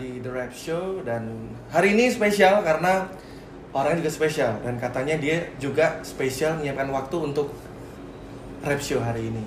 [0.00, 1.04] Di The Rap Show.
[1.04, 3.04] Dan hari ini spesial karena
[3.76, 4.52] orangnya juga spesial.
[4.64, 7.52] Dan katanya dia juga spesial menyiapkan waktu untuk
[8.64, 9.44] rap show hari ini.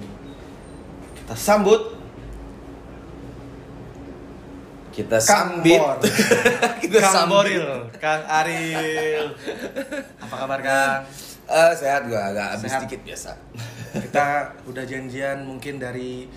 [1.17, 2.02] Kita sambut
[4.93, 5.81] Kita sambit.
[6.83, 7.31] Kita Kang sambit.
[7.33, 7.67] Boril,
[7.97, 9.25] Kang Aril.
[10.21, 10.99] Apa kabar Kang?
[11.43, 12.81] Eh, sehat gua agak habis Sehat.
[12.85, 13.31] dikit biasa.
[13.95, 14.25] Kita
[14.63, 16.29] udah janjian mungkin dari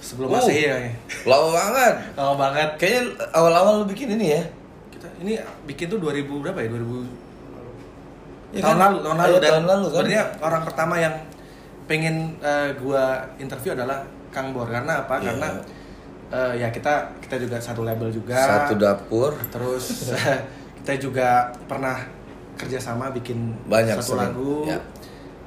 [0.00, 0.36] sebelum Oh.
[0.36, 0.76] Masehi ya.
[1.24, 1.94] Lama banget.
[2.14, 2.68] Lama banget.
[2.76, 4.42] Kayaknya awal-awal lu bikin ini ya.
[4.90, 6.68] Kita ini bikin tuh 2000 berapa ya?
[6.68, 7.04] 2000
[8.50, 8.82] Ya tahun kan?
[8.86, 9.90] lalu, tahun lalu Iya, dan tahun lalu kan.
[9.90, 11.14] sebenarnya orang pertama yang
[11.84, 13.04] pengen eh, gua
[13.36, 13.98] interview adalah
[14.30, 15.14] Kang Bor karena apa?
[15.18, 15.26] Iya.
[15.30, 15.48] Karena
[16.34, 18.34] eh, ya kita kita juga satu label juga.
[18.34, 19.38] Satu dapur.
[19.48, 20.10] Terus
[20.82, 21.28] kita juga
[21.64, 22.02] pernah
[22.54, 24.34] kerjasama bikin Banyak satu sering.
[24.34, 24.54] lagu.
[24.66, 24.78] Ya.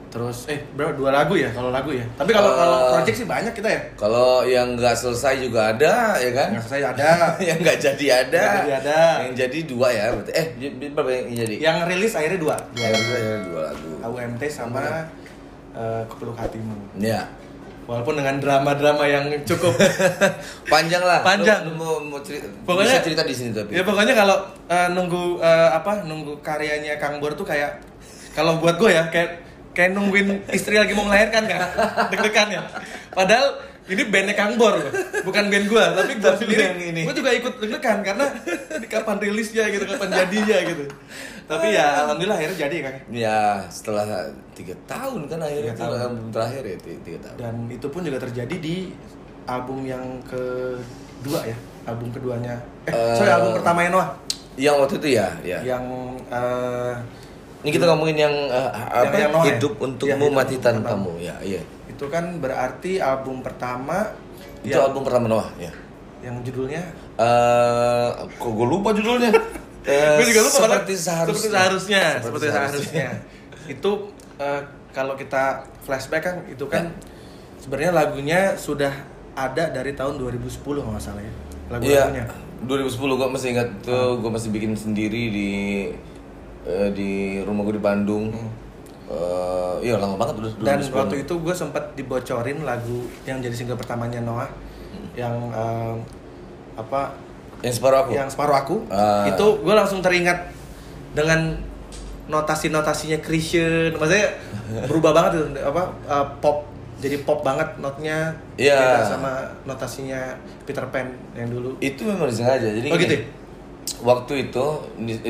[0.08, 2.08] Terus eh berapa dua lagu ya kalau lagu ya.
[2.16, 3.82] Tapi kalau kalau Eh, project sih banyak kita ya.
[4.00, 6.50] Kalau yang nggak selesai juga ada, ya kan?
[6.56, 7.12] Yang saya ada.
[7.52, 8.40] yang nggak jadi ada.
[8.40, 9.00] Nggak jadi ada.
[9.28, 10.32] Yang jadi dua ya, berarti.
[10.32, 10.48] Eh,
[10.96, 11.56] berapa yang jadi?
[11.60, 12.56] yang rilis akhirnya dua.
[12.72, 13.12] Dua lagu.
[13.52, 13.90] dua lagu.
[14.08, 14.82] AUMT sama
[15.76, 16.76] eh, Kepeluk Hatimu.
[16.98, 17.28] Ya.
[17.88, 19.72] Walaupun dengan drama-drama yang cukup
[20.74, 21.24] Panjang lah.
[21.24, 21.64] Panjang.
[21.64, 23.72] Lu, lu mau, mau cerita, Pokoknya- bisa cerita di sini tapi.
[23.72, 27.80] ya pokoknya kalau eh, nunggu eh, apa nunggu karyanya Kang Bor tuh kayak
[28.32, 29.40] kalau buat gue ya kayak
[29.72, 31.60] kayak nungguin istri lagi mau melahirkan kan
[32.12, 32.62] deg-degan ya
[33.10, 33.56] padahal
[33.88, 34.92] ini bandnya Kang Bor loh.
[35.22, 37.02] bukan band gue tapi gue sendiri yang ini.
[37.04, 38.26] gue juga ikut deg-degan karena
[38.74, 40.84] ini kapan rilisnya gitu kapan jadinya gitu
[41.46, 44.04] tapi ya alhamdulillah akhirnya jadi kan Ya, setelah
[44.52, 45.96] tiga tahun kan akhirnya Tiga tahun.
[45.98, 47.38] album terakhir ya, tiga, tahun.
[47.38, 48.76] dan itu pun juga terjadi di
[49.46, 54.10] album yang kedua ya album keduanya eh, Eh, sorry album pertamanya Noah
[54.56, 55.60] Yang waktu itu ya, ya.
[55.64, 55.84] yang
[56.28, 56.94] eh,
[57.58, 59.16] Ini kita ngomongin yang eh, apa?
[59.16, 59.56] yang Noah ya?
[59.56, 61.16] hidup untukmu Hidup mati tanpamu.
[61.18, 61.62] Ya, iya.
[61.98, 64.14] Itu kan berarti album pertama
[64.62, 65.74] Itu yang, album pertama Noah, ya.
[66.22, 66.86] yang judulnya
[67.18, 69.34] Eh, kok gue lupa judulnya?
[69.88, 71.32] Eh, Gue juga lupa seperti seharusnya.
[71.32, 73.08] seperti seharusnya Seperti seperti seharusnya
[73.66, 73.92] itu
[74.38, 75.44] eh, kalau kita
[75.82, 76.94] flashback kan itu kan Ya.
[77.58, 78.92] sebenarnya lagunya sudah
[79.34, 81.34] ada dari tahun 2010 kalau nggak salah ya
[81.68, 82.26] lagu-lagunya
[82.60, 82.84] 2010
[83.16, 85.50] gue masih ingat tuh, gue masih bikin sendiri di
[86.64, 88.34] eh, di rumah gue di Bandung.
[89.08, 90.52] Eh, iya lama banget udah.
[90.54, 90.64] Hmm.
[90.64, 91.00] dan 2010.
[91.00, 94.52] waktu itu gue sempat dibocorin lagu yang jadi single pertamanya Noah
[95.14, 95.96] yang eh,
[96.76, 97.16] apa
[97.60, 98.12] yang separuh aku.
[98.12, 99.24] yang separuh aku Ah.
[99.26, 100.52] itu gue langsung teringat
[101.12, 101.56] dengan
[102.28, 104.36] notasi-notasinya Christian maksudnya
[104.84, 108.76] berubah banget itu apa uh, pop jadi pop banget notnya Iya.
[108.76, 109.32] beda sama
[109.64, 112.68] notasinya Peter Pan yang dulu Itu memang disengaja.
[112.68, 113.24] Jadi Oh, gini, gitu ya?
[113.98, 114.66] Waktu itu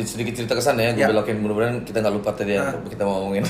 [0.03, 1.07] sedikit cerita ke sana ya, gue Ya.
[1.07, 2.83] belokin mudah-mudahan kita nggak lupa tadi yang Ah.
[2.83, 3.45] kita mau ngomongin.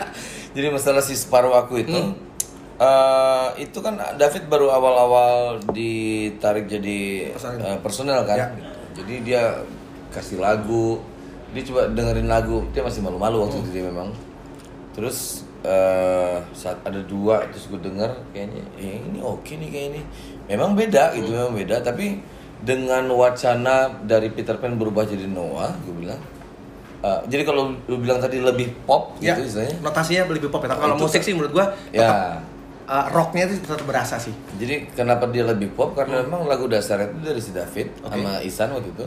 [0.54, 2.14] Jadi masalah si separuh aku itu Hmm.
[2.78, 7.62] eh, itu kan David baru awal-awal ditarik jadi Personel.
[7.64, 8.38] eh, personel kan.
[8.38, 8.48] Ya.
[8.92, 9.42] Jadi dia
[10.08, 10.98] kasih lagu,
[11.50, 13.64] dia coba dengerin lagu, dia masih malu-malu waktu Hmm.
[13.64, 14.08] itu dia memang.
[14.92, 20.00] Terus eh, saat ada dua terus gue denger kayaknya eh, ini oke nih kayak ini.
[20.48, 21.38] Memang beda gitu, Hmm.
[21.38, 22.18] memang beda tapi
[22.62, 26.20] dengan wacana dari Peter Pan berubah jadi Noah, gue bilang.
[27.00, 29.74] eh, jadi kalau lu bilang tadi lebih pop ya gitu istilahnya.
[29.80, 32.38] notasinya lebih pop ya Tapi kalau musik kan- sih menurut gue Ya.
[32.84, 35.92] uh, rocknya itu tetap berasa sih Jadi kenapa dia lebih pop?
[35.92, 38.06] Karena memang lagu dasarnya itu dari si David Hmm.
[38.06, 38.14] Oke.
[38.16, 39.06] sama Isan waktu itu.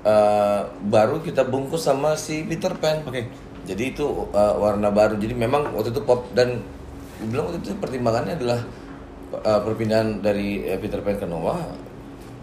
[0.00, 3.02] Eh, baru kita bungkus sama si Peter Pan.
[3.02, 3.26] Oke.
[3.64, 5.16] Jadi itu eh, warna baru.
[5.16, 6.62] Jadi memang waktu itu pop dan
[7.16, 8.60] gue bilang waktu itu pertimbangannya adalah
[9.36, 11.58] eh, perpindahan dari eh, Peter Pan ke Noah.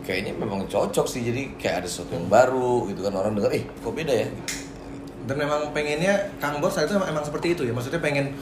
[0.06, 1.22] Kayaknya memang cocok sih.
[1.22, 4.30] Jadi kayak ada sesuatu yang baru gitu kan orang dengar, eh kok beda ya?
[5.26, 8.38] dan memang pengennya Kang Bor saat itu emang, seperti itu ya maksudnya pengen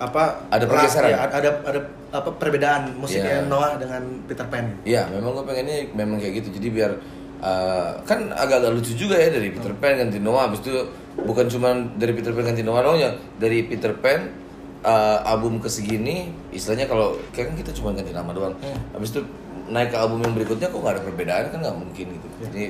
[0.00, 1.12] apa Ada ra- pergeseran.
[1.12, 1.80] ya, ada, ada ada
[2.10, 3.52] apa perbedaan musiknya Iya.
[3.52, 6.56] Noah dengan Peter Pan Iya, memang gue pengennya memang kayak gitu.
[6.56, 6.96] Jadi biar
[7.38, 10.48] uh, kan agak-agak lucu juga ya dari Peter Pan ganti Noah.
[10.48, 10.72] Habis itu
[11.20, 12.96] bukan cuma dari Peter Pan ganti Noah doang
[13.36, 14.32] dari Peter Pan
[14.82, 18.56] uh, album ke segini, istilahnya kalau kayak kan kita cuma ganti nama doang.
[18.90, 19.20] Habis itu
[19.68, 22.28] naik ke album yang berikutnya kok nggak ada perbedaan kan nggak mungkin gitu.
[22.42, 22.62] Jadi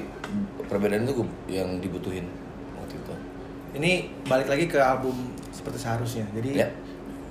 [0.64, 2.26] perbedaan itu yang dibutuhin
[2.76, 3.14] waktu itu.
[3.72, 3.90] Ini
[4.24, 5.14] balik lagi ke album
[5.48, 6.26] seperti seharusnya.
[6.32, 6.68] Jadi Ya.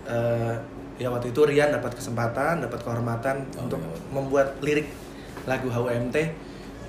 [0.03, 0.55] eh,
[0.97, 3.97] ya waktu itu Rian dapat kesempatan, dapat kehormatan Oh, untuk iya.
[4.09, 4.89] membuat lirik
[5.45, 6.17] lagu HWMT.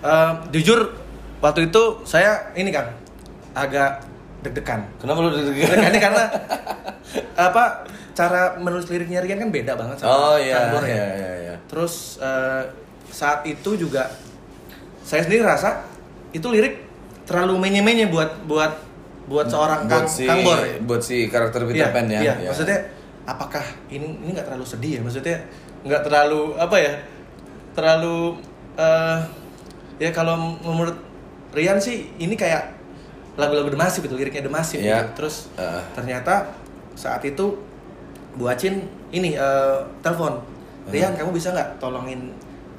[0.03, 0.93] Eh, jujur
[1.39, 2.89] waktu itu saya ini kan
[3.53, 4.01] agak
[4.41, 4.81] deg-degan.
[4.97, 5.93] Kenapa lu deg-degan?
[6.01, 6.25] Karena
[7.49, 10.93] apa cara menulis liriknya Rian kan beda banget sama Oh iya, Bor ya.
[10.93, 11.55] iya, iya, iya.
[11.65, 12.63] Terus eh,
[13.09, 14.09] saat itu juga
[15.01, 15.85] saya sendiri rasa
[16.31, 16.81] itu lirik
[17.23, 18.73] terlalu menye-menye buat buat
[19.23, 20.77] buat seorang kang, buat si Kang Bor ya?
[20.81, 22.21] buat si karakter Peter Iya, Pan ya.
[22.21, 22.35] iya.
[22.39, 22.49] Ya.
[22.49, 22.79] maksudnya
[23.23, 25.39] apakah ini ini nggak terlalu sedih ya maksudnya
[25.83, 26.93] nggak terlalu apa ya
[27.73, 28.37] terlalu
[28.75, 29.19] eh
[29.99, 30.99] ya kalau menurut
[31.53, 32.73] Rian sih ini kayak
[33.33, 35.07] lagu-lagu demasif gitu liriknya demasif Iya.
[35.09, 35.25] gitu.
[35.25, 35.81] terus Ah.
[35.93, 36.53] ternyata
[36.93, 37.57] saat itu
[38.33, 38.81] Bu Acin
[39.11, 40.41] ini eh, telepon
[40.89, 42.33] Rian kamu bisa nggak tolongin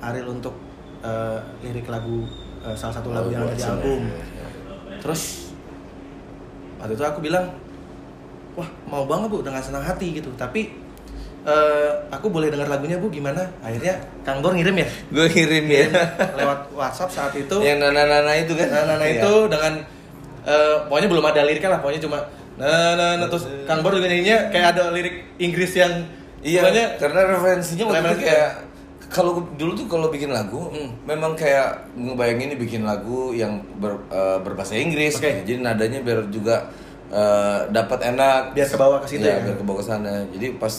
[0.03, 0.51] Ariel untuk
[0.99, 2.25] eh, lirik lagu
[2.61, 4.11] eh, salah satu lagu yang ada di album sini.
[4.11, 4.47] Ya, ya.
[4.99, 5.21] terus
[6.79, 7.45] waktu itu aku bilang
[8.53, 10.75] wah mau banget bu dengan senang hati gitu tapi
[11.43, 13.95] eh, aku boleh dengar lagunya bu gimana akhirnya
[14.27, 15.87] Kang Bor ngirim ya Gue kirim ya.
[16.35, 18.67] lewat WhatsApp saat itu yang nana-nana itu kan.
[18.67, 19.23] nah, nah, Iya.
[19.23, 19.73] itu dengan
[20.43, 22.19] eh, pokoknya belum ada liriknya lah pokoknya cuma
[22.53, 26.05] nah nah, nah terus Kang Bor juga nyanyinya kayak ada lirik Inggris yang
[26.43, 28.51] Iya, pokoknya karena referensinya waktu itu kayak
[29.07, 30.91] kalau dulu tuh kalau bikin lagu, Hmm.
[31.05, 35.45] memang kayak ngebayangin ini bikin lagu yang ber- eh, berbahasa Inggris, Oke.
[35.47, 36.67] jadi nadanya biar juga
[37.13, 39.45] eh, dapat enak, Biar ke bawah ke situ Iya, ya?
[39.45, 40.25] biar ke bawah ke sana.
[40.33, 40.73] Jadi pas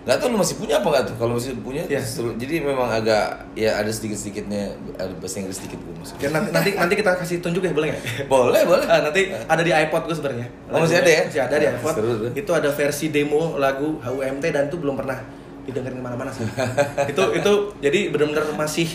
[0.00, 1.14] nggak tahu lu masih punya apa nggak tuh?
[1.16, 2.00] Kalau masih punya, Iya.
[2.00, 2.32] seru.
[2.34, 6.16] jadi memang agak ya ada sedikit sedikitnya ada bahasa Inggris sedikit gue masuk.
[6.16, 8.02] Ya, nanti, nanti nanti kita kasih tunjuk ya boleh nggak?
[8.32, 8.84] Boleh, boleh.
[8.84, 10.46] Ah, nanti ada di iPod gue sebenarnya.
[10.68, 11.22] Oh, masih ada ya?
[11.28, 11.92] Masih ada di iPod.
[11.94, 12.30] Seru tuh.
[12.32, 15.20] Itu ada versi demo lagu HUMT dan itu belum pernah
[15.62, 16.48] didengerin ke mana-mana sih.
[17.12, 18.88] itu itu jadi benar-benar masih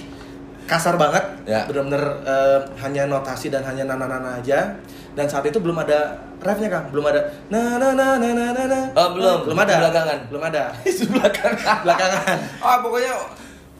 [0.65, 1.69] kasar banget, Ya.
[1.69, 4.73] benar-benar eh, hanya notasi dan hanya nana-nana aja.
[5.15, 8.63] Dan saat itu belum ada refnya kang, belum ada na na na na na na
[8.67, 8.79] na.
[8.93, 9.47] Oh, belum.
[9.47, 9.75] belum ada.
[9.87, 10.19] Belakangan.
[10.27, 10.63] Belum ada.
[11.15, 11.77] Belakangan.
[11.87, 12.37] Belakangan.
[12.59, 13.13] Ah pokoknya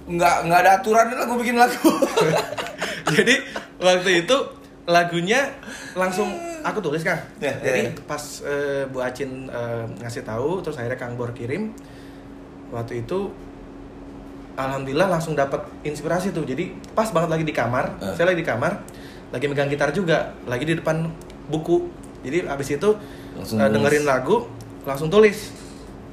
[0.05, 1.91] nggak nggak ada aturan lah gue bikin lagu.
[3.15, 3.35] Jadi
[3.77, 4.37] waktu itu
[4.87, 5.51] lagunya
[5.93, 6.31] langsung
[6.63, 7.19] aku tulis kan.
[7.43, 8.01] Ya, Jadi ya, ya.
[8.07, 11.75] pas eh, Bu Acin eh, ngasih tahu, terus akhirnya Kang Bor kirim.
[12.71, 13.29] Waktu itu
[14.55, 16.47] alhamdulillah langsung dapat inspirasi tuh.
[16.47, 18.13] Jadi pas banget lagi di kamar, Eh.
[18.15, 18.71] saya lagi di kamar,
[19.33, 21.09] lagi megang gitar juga, lagi di depan
[21.49, 21.87] buku.
[22.25, 22.89] Jadi abis itu
[23.37, 23.73] Langsung nulis.
[23.73, 24.49] dengerin lagu,
[24.85, 25.53] langsung tulis.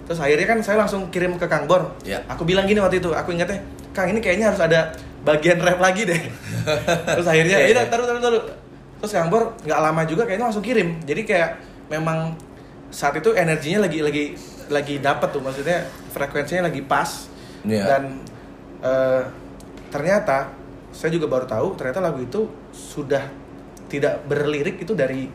[0.04, 1.96] Terus akhirnya kan saya langsung kirim ke Kang Bor.
[2.04, 2.20] Ya.
[2.28, 3.62] Aku bilang gini waktu itu, aku ingatnya,
[3.96, 4.92] Kang ini kayaknya harus ada
[5.22, 6.20] bagian rap lagi deh.
[7.16, 7.82] Terus akhirnya, ya iya.
[7.88, 8.42] taruh taruh taruh.
[9.00, 11.00] Terus Kang Bor nggak lama juga kayaknya langsung kirim.
[11.06, 11.50] Jadi kayak
[11.88, 12.36] memang
[12.92, 14.24] saat itu energinya lagi lagi
[14.68, 17.30] lagi dapat tuh, maksudnya frekuensinya lagi pas.
[17.62, 17.84] Iya.
[17.86, 18.02] Dan
[18.82, 19.22] eh,
[19.88, 20.50] ternyata
[20.92, 23.28] saya juga baru tahu ternyata lagu itu sudah
[23.86, 25.28] tidak berlirik itu dari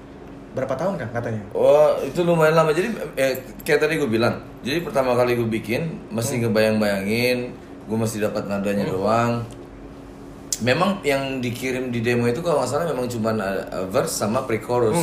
[0.58, 1.42] berapa tahun kan katanya.
[1.54, 6.10] Oh itu lumayan lama jadi eh, kayak tadi gue bilang jadi pertama kali gue bikin
[6.10, 7.54] masih ngebayang-bayangin
[7.88, 9.46] gue masih dapat nadanya doang.
[10.66, 13.32] Memang yang dikirim di demo itu kalau nggak salah memang cuma
[13.94, 14.98] verse sama pre-chorus.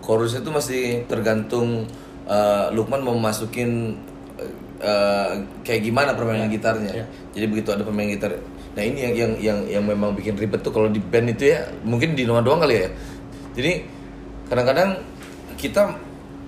[0.00, 1.84] Chorus itu masih tergantung
[2.30, 3.98] eh, Lukman mau masukin
[4.38, 5.30] eh, eh,
[5.66, 7.02] kayak gimana permainan gitarnya.
[7.02, 7.06] Iya.
[7.34, 8.38] Jadi begitu ada pemain gitar.
[8.80, 11.68] Nah ini yang yang yang yang memang bikin ribet tuh kalau di band itu ya
[11.84, 12.88] mungkin di Noma doang kali ya.
[13.52, 13.84] Jadi
[14.48, 14.96] kadang-kadang
[15.60, 16.00] kita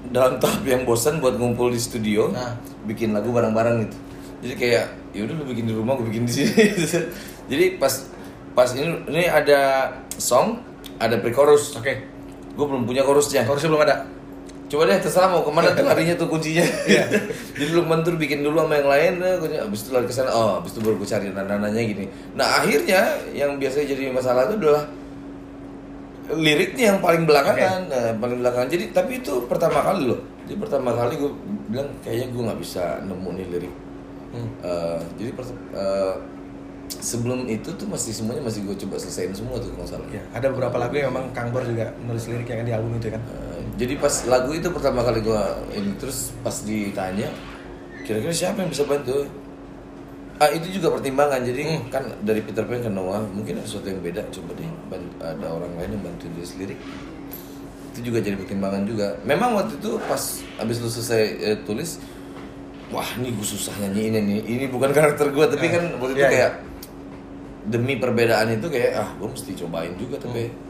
[0.09, 2.57] dalam tahap yang bosan buat ngumpul di studio, Nah.
[2.89, 3.97] bikin lagu bareng-bareng gitu.
[4.49, 6.53] Jadi kayak ya udah lu bikin di rumah, gue bikin di sini.
[7.53, 7.93] Jadi pas
[8.57, 10.57] pas ini ini ada song,
[10.97, 11.77] ada pre-chorus.
[11.77, 12.01] Oke.
[12.57, 13.45] Gue belum punya chorusnya.
[13.45, 14.09] Chorusnya belum ada.
[14.73, 16.65] Coba deh terserah mau ke mana tuh larinya tuh kuncinya.
[16.89, 17.05] Iya.
[17.61, 19.61] Jadi lu mentur bikin dulu sama yang lain, eh, kuncinya.
[19.69, 20.33] abis itu lari ke sana.
[20.33, 22.09] Oh, abis itu baru gue cari nanya gini.
[22.33, 24.89] Nah akhirnya yang biasanya jadi masalah itu adalah
[26.33, 28.69] liriknya yang paling belakangan, nah, paling belakangan.
[28.73, 30.21] Jadi tapi itu pertama kali loh.
[30.49, 31.31] Jadi pertama kali gue
[31.69, 33.75] bilang kayaknya gue nggak bisa nemu nih lirik.
[34.33, 34.49] Hmm.
[34.65, 35.31] Eh, jadi
[35.77, 36.15] eh,
[36.89, 40.09] sebelum itu tuh masih semuanya masih gue coba selesaiin semua tuh kalau salah.
[40.09, 43.13] Ya, ada beberapa lagu yang memang Kang Bor juga nulis lirik yang di album itu
[43.13, 43.21] kan.
[43.29, 47.33] Uh, jadi pas lagu itu pertama kali gua ini terus pas ditanya
[48.03, 49.25] kira-kira siapa yang bisa bantu?
[50.37, 51.39] Ah itu juga pertimbangan.
[51.41, 51.87] Jadi Hmm.
[51.87, 54.27] kan dari Peter Pan ke Noah mungkin ada sesuatu yang beda.
[54.29, 54.67] Coba deh
[55.23, 56.79] ada orang lain yang bantu nulis lirik
[57.93, 59.15] itu juga jadi pertimbangan juga.
[59.23, 60.19] Memang waktu itu pas
[60.59, 62.01] abis lu selesai eh, tulis
[62.91, 65.47] wah ini gue susah nyanyiin ini ini bukan karakter gua.
[65.47, 66.35] Tapi Ah, kan waktu itu iya, iya.
[66.35, 66.53] kayak
[67.63, 70.61] demi perbedaan itu kayak ah gue mesti cobain juga tapi Hmm.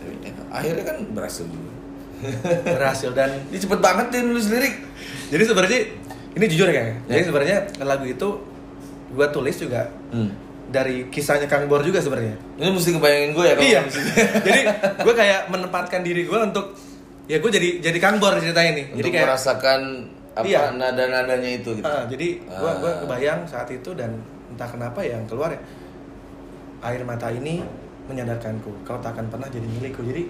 [0.00, 1.69] Tapi, eh, akhirnya kan berhasil juga
[2.62, 4.74] Berhasil dan ini cepet banget deh nulis lirik.
[5.28, 5.80] jadi sebenarnya
[6.30, 6.86] ini jujur ya Kang.
[6.86, 6.96] Ya.
[7.08, 8.28] Jadi sebenarnya lagu itu
[9.10, 10.30] gua tulis juga Hmm.
[10.68, 12.34] dari kisahnya Kang Bor juga sebenarnya.
[12.56, 13.80] Ini mesti ngebayangin gue ya kalau Iya.
[14.46, 14.60] jadi
[15.00, 16.74] gue kayak menempatkan diri gue untuk
[17.26, 18.86] ya gue jadi jadi Kang Bor ceritanya nih.
[18.92, 19.80] jadi kayak merasakan
[20.30, 20.70] apa Iya.
[20.72, 21.82] nada-nadanya itu gitu.
[21.84, 22.96] Ah, jadi gua gua Ah.
[23.02, 24.14] kebayang saat itu dan
[24.48, 25.58] entah kenapa yang keluar ya
[26.82, 27.62] air mata ini
[28.06, 30.22] menyadarkanku kau tak akan pernah jadi milikku jadi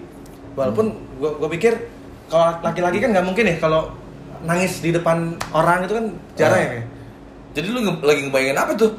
[0.53, 1.73] walaupun gua gua pikir
[2.27, 3.91] kalau laki-laki kan nggak mungkin ya kalau
[4.41, 5.17] nangis di depan
[5.51, 6.71] orang itu kan jarang Ah.
[6.71, 6.83] ya.
[7.51, 8.91] Jadi lu nge- lagi ngebayangin apa tuh?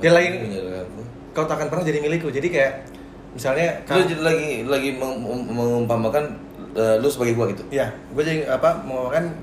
[0.00, 0.40] Ya, lagi-
[1.30, 2.72] kau tak akan pernah jadi milikku jadi kayak
[3.30, 6.24] misalnya Lu jadi lagi lagi meng- meng- mengumpamakan
[6.70, 7.62] eh, lu sebagai gua gitu.
[7.68, 9.34] ya gue jadi apa mengatakan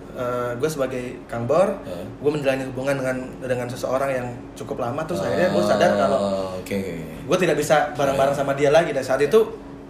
[0.55, 1.99] gue sebagai Kang Bor Ya.
[2.01, 6.47] gue menjalani hubungan dengan dengan seseorang yang cukup lama terus akhirnya gue sadar kalau Oh,
[6.57, 6.79] oke.
[7.23, 9.37] gue tidak bisa bareng-bareng sama dia lagi dan saat itu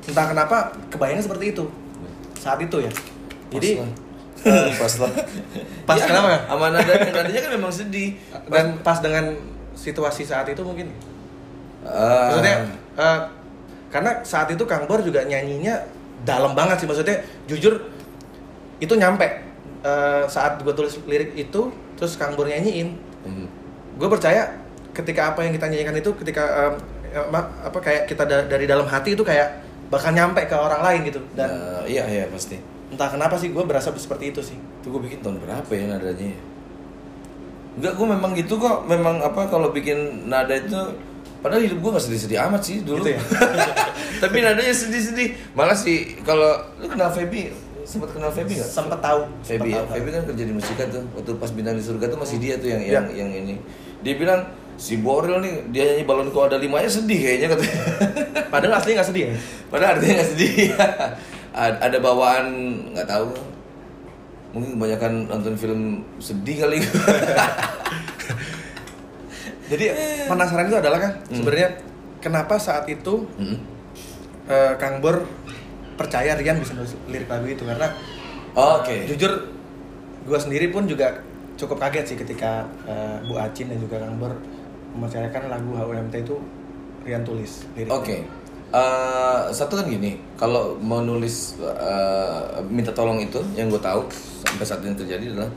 [0.03, 1.65] entah kenapa kebayangnya seperti itu
[2.35, 2.91] saat itu ya
[3.49, 3.81] jadi
[4.37, 4.69] Pas lah.
[4.79, 5.11] pas lah.
[5.83, 6.29] Pas Ya, kenapa?
[6.45, 8.09] Sama nadanya, nadanya kan memang sedih.
[8.47, 9.33] dan pas dengan
[9.73, 10.93] situasi saat itu mungkin
[11.81, 12.29] Ah.
[12.29, 12.55] maksudnya
[12.93, 13.19] eh,
[13.87, 15.79] karena saat itu Kang Bor juga nyanyinya
[16.21, 17.79] dalam banget sih maksudnya jujur
[18.77, 19.25] itu nyampe
[19.79, 21.61] eh, saat gue tulis lirik itu
[21.95, 23.47] terus Kang Bor nyanyiin Hmm.
[23.93, 24.53] gue percaya
[24.93, 26.71] ketika apa yang kita nyanyikan itu ketika
[27.09, 30.99] apa, apa kayak kita da- dari dalam hati itu kayak bakal nyampe ke orang lain
[31.05, 31.47] gitu dan
[31.83, 32.59] Ya, iya iya pasti.
[32.87, 36.27] entah kenapa sih gue berasa seperti itu sih Itu gue bikin tahun berapa ya nadanya
[36.29, 36.39] ya?
[37.77, 38.83] Enggak, gue memang gitu kok.
[38.85, 40.75] Memang apa kalau bikin nada itu
[41.37, 43.21] Padahal hidup gue gak sedih-sedih amat sih dulu Gitu ya?
[44.23, 47.53] Tapi nadanya sedih-sedih Malah sih kalau Lu kenal Feby?
[47.83, 48.67] Sempat kenal Feby gak?
[48.67, 49.85] sempet tahu Feby ya.
[49.85, 52.67] Feby kan kerja di musika tuh Waktu pas bintang di surga tuh masih dia tuh
[52.67, 52.91] yang Iya.
[52.97, 53.55] yang, yang ini
[54.01, 54.41] Dia bilang
[54.77, 57.77] Si Boril nih, dia nyanyi balon kalau ada limanya sedih kayaknya katanya
[58.53, 59.33] padahal aslinya nggak sedih ya
[59.67, 60.53] Padahal artinya nggak sedih.
[61.51, 62.45] Ad- ada bawaan
[62.93, 63.27] nggak tahu.
[64.53, 65.81] Mungkin kebanyakan nonton film
[66.17, 66.77] sedih kali.
[69.67, 69.85] jadi
[70.25, 71.69] penasaran itu adalah kan sebenarnya
[72.19, 73.57] kenapa saat itu Hmm.
[74.47, 75.27] eh, Kang Bor
[75.95, 77.91] percaya Rian bisa nulis lirik lagu itu karena
[78.53, 79.03] Oke.
[79.07, 79.51] jujur
[80.23, 81.19] gue sendiri pun juga
[81.57, 84.31] cukup kaget sih ketika eh, Bu Acin dan juga Kang Bor
[84.97, 86.35] mempercayakan lagu HUMT itu
[87.05, 87.63] Rian tulis.
[87.87, 88.25] Oke.
[88.67, 94.03] Eh, satu kan gini, kalau mau nulis eh, minta tolong itu yang gue tahu
[94.43, 95.47] sampai saat ini terjadi adalah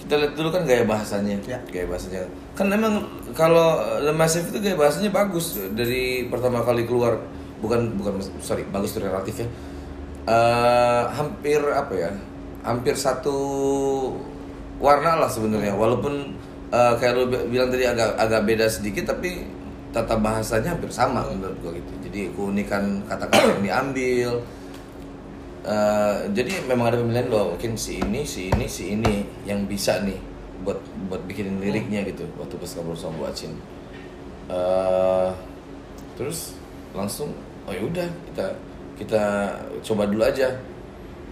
[0.00, 1.60] kita lihat dulu kan gaya bahasanya, Ya.
[1.68, 2.24] gaya bahasanya.
[2.56, 3.04] Kan memang
[3.36, 7.20] kalau The Massive itu gaya bahasanya bagus dari pertama kali keluar,
[7.60, 9.48] bukan bukan sorry bagus itu relatif ya.
[10.24, 12.10] Eh, hampir apa ya?
[12.64, 13.36] Hampir satu
[14.80, 16.32] warna lah sebenarnya, walaupun
[16.74, 19.46] eh, kayak lu bi- bilang tadi agak agak beda sedikit, tapi
[19.94, 21.92] tata bahasanya hampir sama menurut gua gitu.
[22.10, 24.30] Jadi keunikan kata-kata yang diambil.
[25.64, 30.02] Eh, jadi memang ada pemilihan loh, mungkin si ini, si ini, si ini yang bisa
[30.02, 30.18] nih
[30.60, 30.76] buat
[31.08, 33.52] buat bikinin liriknya gitu waktu pas ngobrol sama Bu Acin.
[34.50, 35.28] Eh,
[36.20, 36.58] terus
[36.92, 37.32] langsung
[37.64, 38.46] oh ya udah kita
[39.00, 39.22] kita
[39.80, 40.52] coba dulu aja.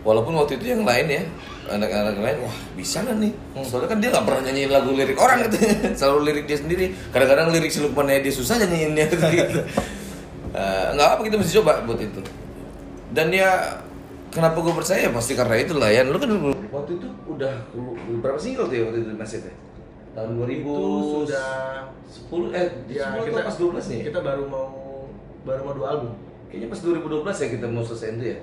[0.02, 1.22] Walaupun waktu itu yang lain ya
[1.71, 3.33] anak-anak lain wah bisa nggak nih?
[3.62, 5.57] Soalnya kan dia nggak pernah nyanyiin lagu lirik orang gitu,
[5.99, 6.85] selalu lirik dia sendiri.
[7.14, 9.61] Kadang-kadang lirik si Lukman dia susah nyanyiinnya gitu.
[10.52, 12.21] Eh, nggak apa kita mesti coba buat itu.
[13.16, 13.81] Dan dia
[14.28, 16.04] kenapa gue percaya pasti karena itu lah ya.
[16.04, 16.28] Lu kan
[16.69, 17.52] waktu itu udah
[18.21, 19.54] berapa single tuh ya waktu itu masih teh?
[20.12, 20.85] Tahun 2000 Itu
[21.25, 21.49] sudah
[22.28, 24.00] 10 eh ya 10 kita atau pas 12 nih.
[24.12, 24.69] Kita baru mau
[25.49, 26.12] baru mau dua album.
[26.52, 28.38] Kayaknya pas 2012 ya kita mau selesai itu ya.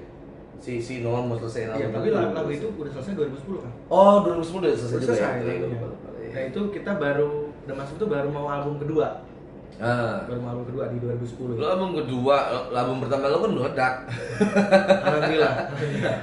[0.59, 3.71] Si si Noah mau selesai Iya, tapi lagu, lagu itu udah selesai 2010 kan.
[3.87, 5.31] Oh, 2010 udah selesai Udah juga selesai.
[5.39, 5.53] ya.
[5.55, 5.79] Iya.
[6.29, 7.29] Nah itu kita baru
[7.63, 9.23] udah masuk tuh baru mau album kedua.
[9.79, 10.27] Ah.
[10.27, 11.55] Baru mau album kedua di 2010.
[11.55, 12.35] Lo album kedua,
[12.75, 13.93] album pertama lo kan meledak.
[15.07, 15.53] Alhamdulillah.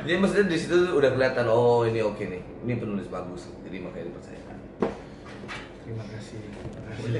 [0.05, 3.81] Jadi maksudnya di situ tuh udah kelihatan oh ini oke nih, ini penulis bagus, jadi
[3.81, 4.57] makanya dipercayakan.
[5.87, 6.39] Terima kasih.
[6.45, 7.19] Terima kasih.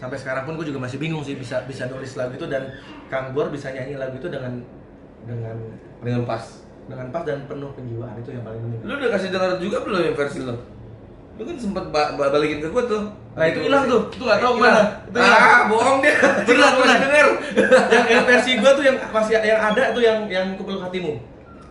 [0.00, 2.72] Sampai sekarang pun gue juga masih bingung sih bisa bisa nulis lagu itu dan
[3.12, 4.62] Kang Bor bisa nyanyi lagu itu dengan
[5.24, 5.56] dengan
[5.98, 6.44] Dengan pas.
[6.82, 8.80] dengan pas dan penuh penjiwaan itu yang paling penting.
[8.82, 10.54] Lu udah kasih dengar juga belum yang versi lo?
[11.32, 13.02] Lu kan sempet ba- ba- balikin ke gua tuh.
[13.32, 14.10] Nah, itu hilang tuh.
[14.10, 14.66] Itu nggak tahu Hilang.
[14.66, 14.82] ke mana.
[15.06, 15.42] Itu hilang.
[15.48, 16.12] Ah, bohong dia.
[16.12, 16.98] Masih beneran.
[17.00, 17.28] denger.
[17.88, 21.12] yang, yang versi gue tuh yang masih yang ada tuh yang yang kupeluk hatimu.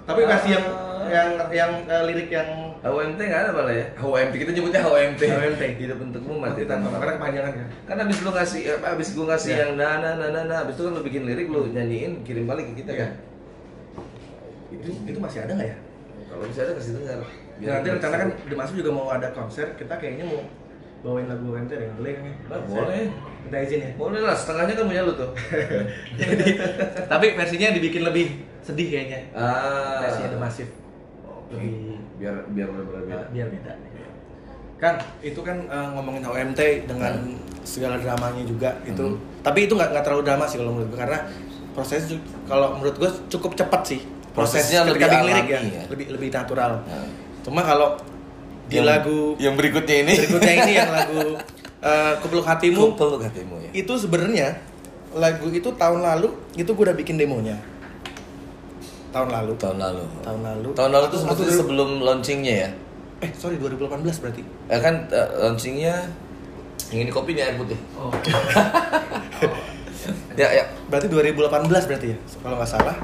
[0.02, 1.06] Tapi versi yang Ah.
[1.08, 2.50] yang yang eh, lirik yang
[2.82, 3.86] HWMT nggak ada malah ya?
[3.94, 5.22] HWMT kita nyebutnya HWMT.
[5.22, 5.64] HWMT.
[5.78, 7.68] Hidup untukmu mati tanpa karena kepanjangan kan.
[7.86, 9.60] Kan abis lu ngasih, eh, abis gua ngasih Iya.
[9.60, 12.48] yang na na na na na, abis itu kan lu bikin lirik lu nyanyiin kirim
[12.48, 13.02] balik ke kita Iya.
[13.04, 13.12] kan.
[14.72, 15.78] Itu itu masih ada nggak ya?
[16.32, 17.20] Kalau bisa ada kasih dengar.
[17.62, 20.42] Ya, nanti rencana kan di masuk juga mau ada konser, kita kayaknya mau
[21.02, 22.36] bawain lagu WMT dengan boleh kan ya?
[22.50, 23.04] Nah, boleh.
[23.46, 23.90] Minta izin ya.
[23.98, 25.30] Boleh lah, setengahnya kan punya lu tuh.
[26.22, 26.46] Jadi,
[27.06, 28.28] tapi versinya dibikin lebih
[28.62, 29.20] sedih kayaknya.
[29.34, 30.02] ah.
[30.06, 30.72] Versinya The Massive.
[31.26, 31.54] Oke.
[31.58, 31.74] Lebih
[32.22, 33.26] Biar biar benar beda.
[33.34, 33.74] biar beda.
[34.78, 37.14] Kan itu kan eh, ngomongin OMT dengan
[37.62, 39.18] segala dramanya juga itu.
[39.42, 41.20] Tapi itu nggak terlalu drama sih kalau menurut gue karena
[41.74, 42.10] proses
[42.46, 44.02] kalau menurut gue cukup cepat sih.
[44.32, 45.84] Proses Prosesnya ketika lebih bikin lirik ya, alami ya.
[45.88, 46.72] lebih lebih natural.
[46.82, 47.08] Nah.
[47.42, 47.90] Cuma kalau
[48.66, 51.20] di Yang- lagu yang berikutnya ini berikutnya ini yang lagu
[51.82, 53.70] eh, Kupeluk Hatimu Kupel hatimu ya.
[53.76, 54.48] itu sebenarnya
[55.12, 57.60] lagu itu tahun lalu itu gue udah bikin demonya
[59.12, 60.04] tahun lalu Tahun lalu.
[60.22, 62.70] tahun lalu Tahun lalu maksudnya atau- sebelum launchingnya ya.
[63.20, 65.96] eh sorry 2018 berarti Ya kan eh, launchingnya
[66.90, 67.76] yang ini kopi nih air putih.
[67.94, 68.08] oh
[70.34, 70.64] Ya, ya.
[70.88, 72.96] Berarti 2018 berarti ya, kalau nggak salah.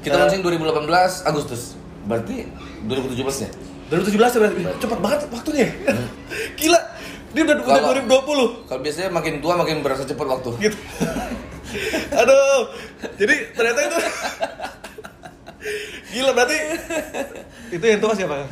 [0.00, 0.88] Kita Eh, launching 2018
[1.22, 1.76] Agustus.
[2.02, 2.48] Berarti
[2.84, 3.50] 2017 ya?
[3.88, 4.62] 2017 ya berarti.
[4.78, 5.66] Cepat banget waktunya.
[6.58, 6.80] Gila.
[7.30, 10.50] Dia udah, udah Kalau- 2020 Kalau biasanya makin tua makin berasa cepat waktu.
[10.60, 10.78] gitu.
[12.20, 12.60] Aduh.
[13.14, 13.98] Jadi ternyata itu
[16.10, 16.56] Gila berarti
[17.70, 18.42] itu yang tua siapa?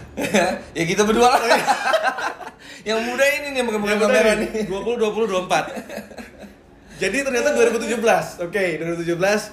[0.70, 1.58] ya kita berdua lah.
[2.86, 4.48] yang muda ini nih yang pakai kamera nih.
[4.54, 7.02] nih, 20 20 24.
[7.02, 8.46] Jadi ternyata 2017.
[8.46, 9.50] Oke, 2017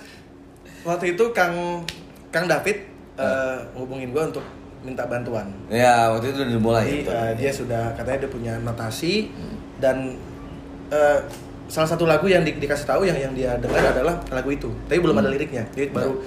[0.86, 1.82] waktu itu Kang
[2.30, 2.77] Kang David
[3.15, 4.46] eh, ngubungin gua untuk
[4.80, 5.50] minta bantuan.
[5.68, 6.84] Ya, waktu itu udah dimulai.
[6.86, 7.10] Jadi itu.
[7.10, 9.34] eh, dia sudah katanya dia punya notasi
[9.77, 10.13] dan
[10.88, 11.20] eh,
[11.65, 14.70] salah satu lagu yang di- dikasih tahu yang yang dia dengar adalah lagu itu.
[14.86, 15.65] Tapi belum ada liriknya.
[15.72, 16.22] Jadi baru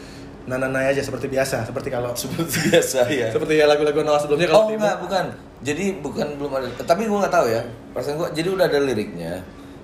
[0.44, 3.28] nananai aja seperti biasa, seperti kalau seperti biasa ya.
[3.30, 5.24] seperti ya lagu-lagu Noah sebelumnya kalau Oh enggak, bukan.
[5.58, 6.66] Jadi bukan belum ada.
[6.82, 7.62] Tapi gua nggak tahu ya.
[7.92, 9.32] Perasaan gua jadi udah ada liriknya.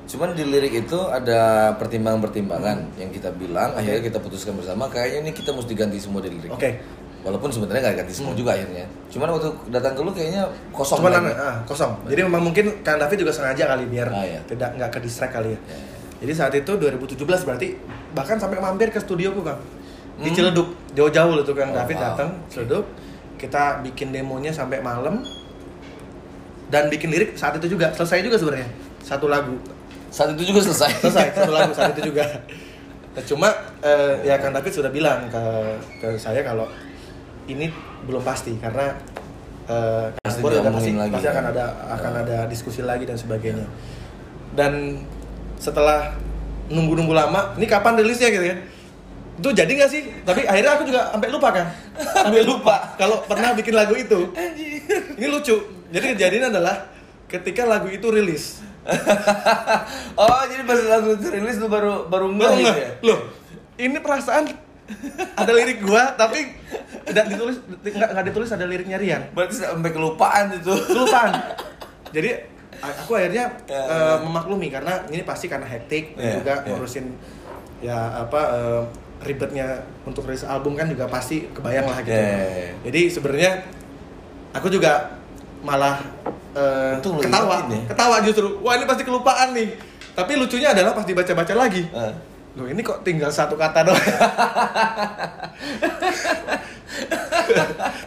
[0.05, 5.33] Cuman di lirik itu ada pertimbangan-pertimbangan yang kita bilang akhirnya kita putuskan bersama kayaknya ini
[5.33, 6.53] kita mesti ganti semua di lirik.
[6.53, 6.77] Oke.
[7.25, 8.85] Walaupun sebenarnya nggak ganti semua juga akhirnya.
[9.09, 11.97] Cuman waktu datang ke lu kayaknya kosong Cuman ah, kosong.
[12.05, 14.41] Jadi memang mungkin Kang David juga sengaja kali biar Ah, iya.
[14.45, 15.61] tidak nggak ke distract kali ya.
[15.65, 15.89] Ya, ya.
[16.21, 17.69] Jadi saat itu 2017 berarti
[18.13, 19.57] bahkan sampai mampir ke studioku Kang.
[20.15, 20.37] Di Hmm.
[20.37, 22.05] Ciledug, jauh-jauh itu Kang Oh, David wow.
[22.13, 22.85] datang Ciledug.
[23.41, 25.25] Kita bikin demonya sampai malam.
[26.69, 28.69] Dan bikin lirik saat itu juga selesai juga sebenarnya.
[29.01, 29.57] Satu lagu.
[30.15, 31.03] Saat itu juga selesai.
[31.03, 32.23] Selesai satu lagu saat itu juga.
[33.19, 33.49] Nah, cuma
[33.83, 35.43] eh, ya Kang David sudah bilang ke
[35.99, 36.71] ke saya kalau
[37.51, 37.67] ini
[38.07, 38.95] belum pasti karena
[39.67, 41.35] eh, Pasti udah pasti, lagi pasti kan?
[41.35, 41.65] akan ada
[41.99, 42.21] akan Ya.
[42.23, 43.67] ada diskusi lagi dan sebagainya.
[44.55, 45.03] Dan
[45.59, 46.15] setelah
[46.71, 48.57] nunggu-nunggu lama, ini kapan rilisnya gitu ya?
[49.35, 50.03] Itu jadi nggak sih?
[50.23, 51.67] Tapi akhirnya aku juga sampai lupa kan?
[52.23, 54.31] Sampai lupa kalau pernah bikin lagu itu.
[55.19, 55.59] Ini lucu.
[55.91, 56.87] Jadi kejadian adalah
[57.27, 58.63] ketika lagu itu rilis.
[60.21, 62.77] oh, jadi pas lagu rilis lu baru baru ngeh gitu nggak?
[62.77, 62.91] ya?
[63.03, 63.19] Loh,
[63.77, 64.45] ini perasaan
[65.35, 66.53] ada lirik gua tapi
[67.09, 69.23] tidak ditulis nggak nggak ditulis ada liriknya Rian.
[69.33, 70.69] Berarti sampai kelupaan itu.
[70.71, 71.33] Kelupaan.
[72.15, 72.31] Jadi
[72.85, 74.15] aku akhirnya Ya, eh, ya.
[74.21, 76.69] memaklumi karena ini pasti karena hektik dan Ya, juga ya.
[76.69, 77.07] ngurusin
[77.81, 78.83] ya apa eh,
[79.25, 79.67] ribetnya
[80.05, 82.13] untuk rilis album kan juga pasti kebayang lah gitu.
[82.13, 82.73] Ya, ya.
[82.85, 83.51] Jadi sebenarnya
[84.53, 85.17] aku juga
[85.65, 86.05] malah
[86.55, 87.81] eh, Untung lu ketawa, ya.
[87.91, 88.49] ketawa justru.
[88.63, 89.69] Wah ini pasti kelupaan nih.
[90.15, 91.83] Tapi lucunya adalah pas dibaca-baca lagi.
[91.91, 92.15] Ah.
[92.55, 93.99] Loh ini kok tinggal satu kata doang.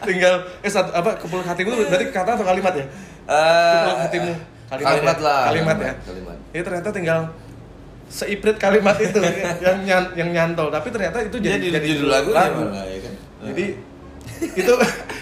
[0.08, 0.34] tinggal
[0.64, 2.86] eh satu apa kepulauan hatimu berarti kata atau kalimat ya?
[3.28, 4.32] Kepulauan hatimu.
[4.68, 5.24] Kalimat, ya?
[5.24, 5.42] lah.
[5.52, 5.92] Kalimat ya.
[6.00, 6.36] Kalimat.
[6.52, 7.20] Ini ternyata tinggal
[8.08, 9.20] seiprit kalimat itu
[9.60, 13.14] yang nyan- yang nyantol tapi ternyata itu jadi Jadi, judul lagu, ya kan?
[13.52, 13.64] Jadi
[14.38, 14.72] itu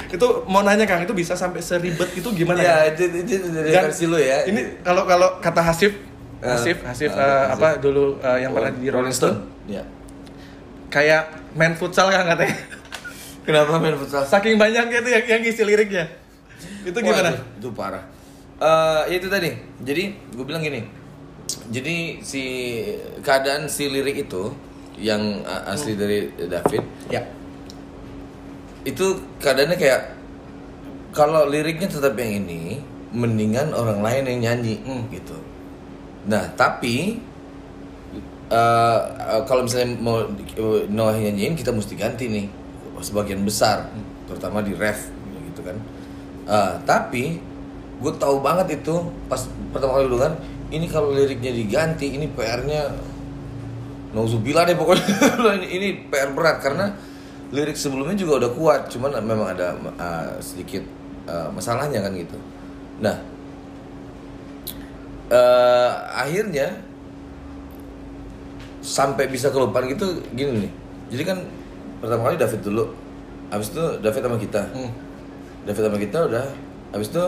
[0.07, 3.71] itu mau nanya Kang itu bisa sampai seribet itu gimana ya, itu, itu, itu dari
[3.73, 4.45] Dan versi lu ya.
[4.45, 5.93] Ini kalau kalau kata Hasif
[6.37, 7.57] Eh, Hasif Hasif eh, eh, Hasif.
[7.57, 9.83] apa dulu eh, yang pernah di Rolling Stone Ya.
[10.87, 12.55] kayak main futsal kan katanya.
[13.49, 14.23] Kenapa main futsal?
[14.23, 16.05] Saking banyaknya itu yang yang ngisi liriknya.
[16.85, 17.31] Itu Wah, gimana?
[17.33, 18.05] itu, itu parah.
[18.57, 19.51] Eh, ya itu tadi.
[19.81, 20.85] Jadi gue bilang gini.
[21.67, 22.43] Jadi si
[23.21, 24.55] keadaan si lirik itu
[24.97, 27.21] yang asli dari David Ya.
[28.87, 30.15] Itu keadaannya kayak
[31.11, 32.79] kalau liriknya tetap yang ini
[33.11, 35.11] mendingan orang lain yang nyanyi Hmm.
[35.11, 35.35] gitu.
[36.31, 37.19] Nah tapi
[38.47, 38.99] eh,
[39.51, 42.47] kalau misalnya mau uh, Noah nyanyiin kita mesti ganti nih
[43.03, 43.91] sebagian besar
[44.31, 45.11] terutama di ref
[45.51, 45.77] gitu kan.
[46.47, 47.43] Eh, tapi
[47.97, 48.95] gue tahu banget itu
[49.27, 49.41] pas
[49.75, 50.39] pertama kali dulu kan
[50.71, 52.93] ini kalau liriknya diganti ini PR-nya
[54.15, 55.07] Nauzubillah deh pokoknya
[55.59, 56.93] ini, ini PR berat karena
[57.55, 60.83] lirik sebelumnya juga udah kuat cuman memang ada uh, sedikit
[61.31, 62.39] uh, masalahnya kan gitu.
[62.99, 63.17] Nah
[65.31, 66.83] uh, akhirnya
[68.83, 70.73] sampai bisa kelupaan gitu gini nih.
[71.15, 71.39] Jadi kan
[72.03, 72.85] pertama kali David dulu
[73.51, 74.63] habis itu David sama kita.
[74.75, 74.91] Hmm.
[75.67, 76.47] David sama kita udah
[76.95, 77.25] habis itu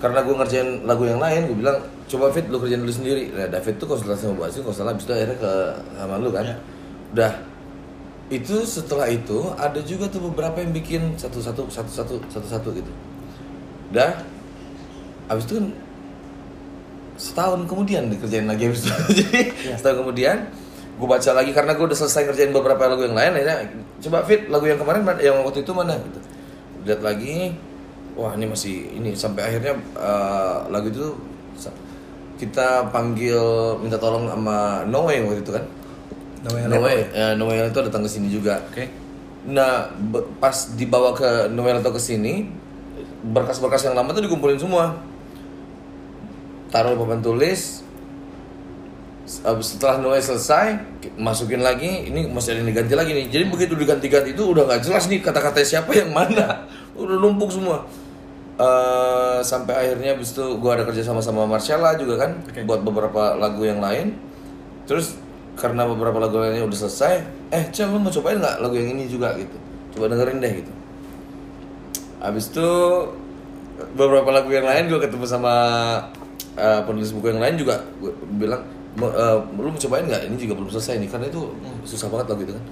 [0.00, 1.76] karena gue ngerjain lagu yang lain gue bilang
[2.08, 3.30] coba Fit lu kerjain dulu sendiri.
[3.30, 5.52] Nah David tuh konsultasi sama Basu kalau salah habis itu akhirnya ke
[5.94, 6.46] sama lu kan.
[6.46, 6.56] Ya.
[7.10, 7.32] udah
[8.30, 12.68] itu setelah itu ada juga tuh beberapa yang bikin satu satu satu satu satu satu
[12.72, 12.90] gitu.
[13.90, 14.22] Udah
[15.26, 15.66] habis itu kan
[17.20, 18.94] setahun kemudian dikerjain lagi habis itu.
[19.20, 19.74] Jadi Ya.
[19.76, 20.46] setahun kemudian
[21.00, 23.58] gue baca lagi karena gue udah selesai ngerjain beberapa lagu yang lain akhirnya
[24.04, 25.98] coba fit lagu yang kemarin yang waktu itu mana?
[25.98, 26.18] Gitu.
[26.86, 27.36] Lihat lagi
[28.14, 31.18] wah ini masih ini sampai akhirnya eh, lagu itu
[32.40, 33.36] kita panggil
[33.84, 35.64] minta tolong sama Noe waktu itu kan
[36.40, 38.88] Noe Noe ya, Noel itu datang ke sini juga Oke.
[39.40, 42.44] Nah, be- pas dibawa ke Noel atau ke sini,
[43.24, 45.00] berkas-berkas yang lama tuh dikumpulin semua.
[46.68, 47.80] Taruh di papan tulis.
[49.24, 53.78] Setelah Noe selesai ki- masukin lagi ini masih ada yang diganti lagi nih jadi begitu
[53.78, 56.66] diganti-ganti itu udah nggak jelas nih kata-kata siapa yang mana
[57.00, 57.84] udah numpuk semua
[58.60, 62.60] Eh, sampai akhirnya abis itu gue ada kerja sama sama Marcella juga kan Oke.
[62.68, 64.12] buat beberapa lagu yang lain
[64.84, 65.16] terus
[65.60, 67.20] karena beberapa lagu lainnya udah selesai
[67.52, 69.56] eh Cel lu mau cobain nggak lagu yang ini juga gitu.
[69.92, 70.72] Coba dengerin deh gitu.
[72.24, 72.68] Abis itu
[73.92, 75.54] beberapa lagu yang lain gue ketemu sama
[76.56, 78.64] eh, penulis buku yang lain juga gue bilang
[78.96, 80.32] "Mau, eh, lu mau cobain nggak?
[80.32, 81.08] Ini juga belum selesai nih.
[81.12, 81.52] Karena itu
[81.84, 82.64] susah banget lagu itu kan.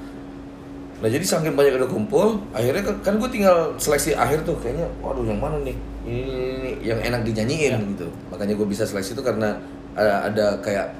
[0.98, 4.88] Nah jadi saking banyak udah kumpul akhirnya kan, kan gue tinggal seleksi akhir tuh kayaknya
[5.05, 5.77] waduh yang mana nih?
[6.09, 8.09] Ini, ini, ini yang enak dinyanyiin gitu.
[8.33, 9.61] Makanya gue bisa seleksi itu karena
[9.94, 10.90] ada, ada kayak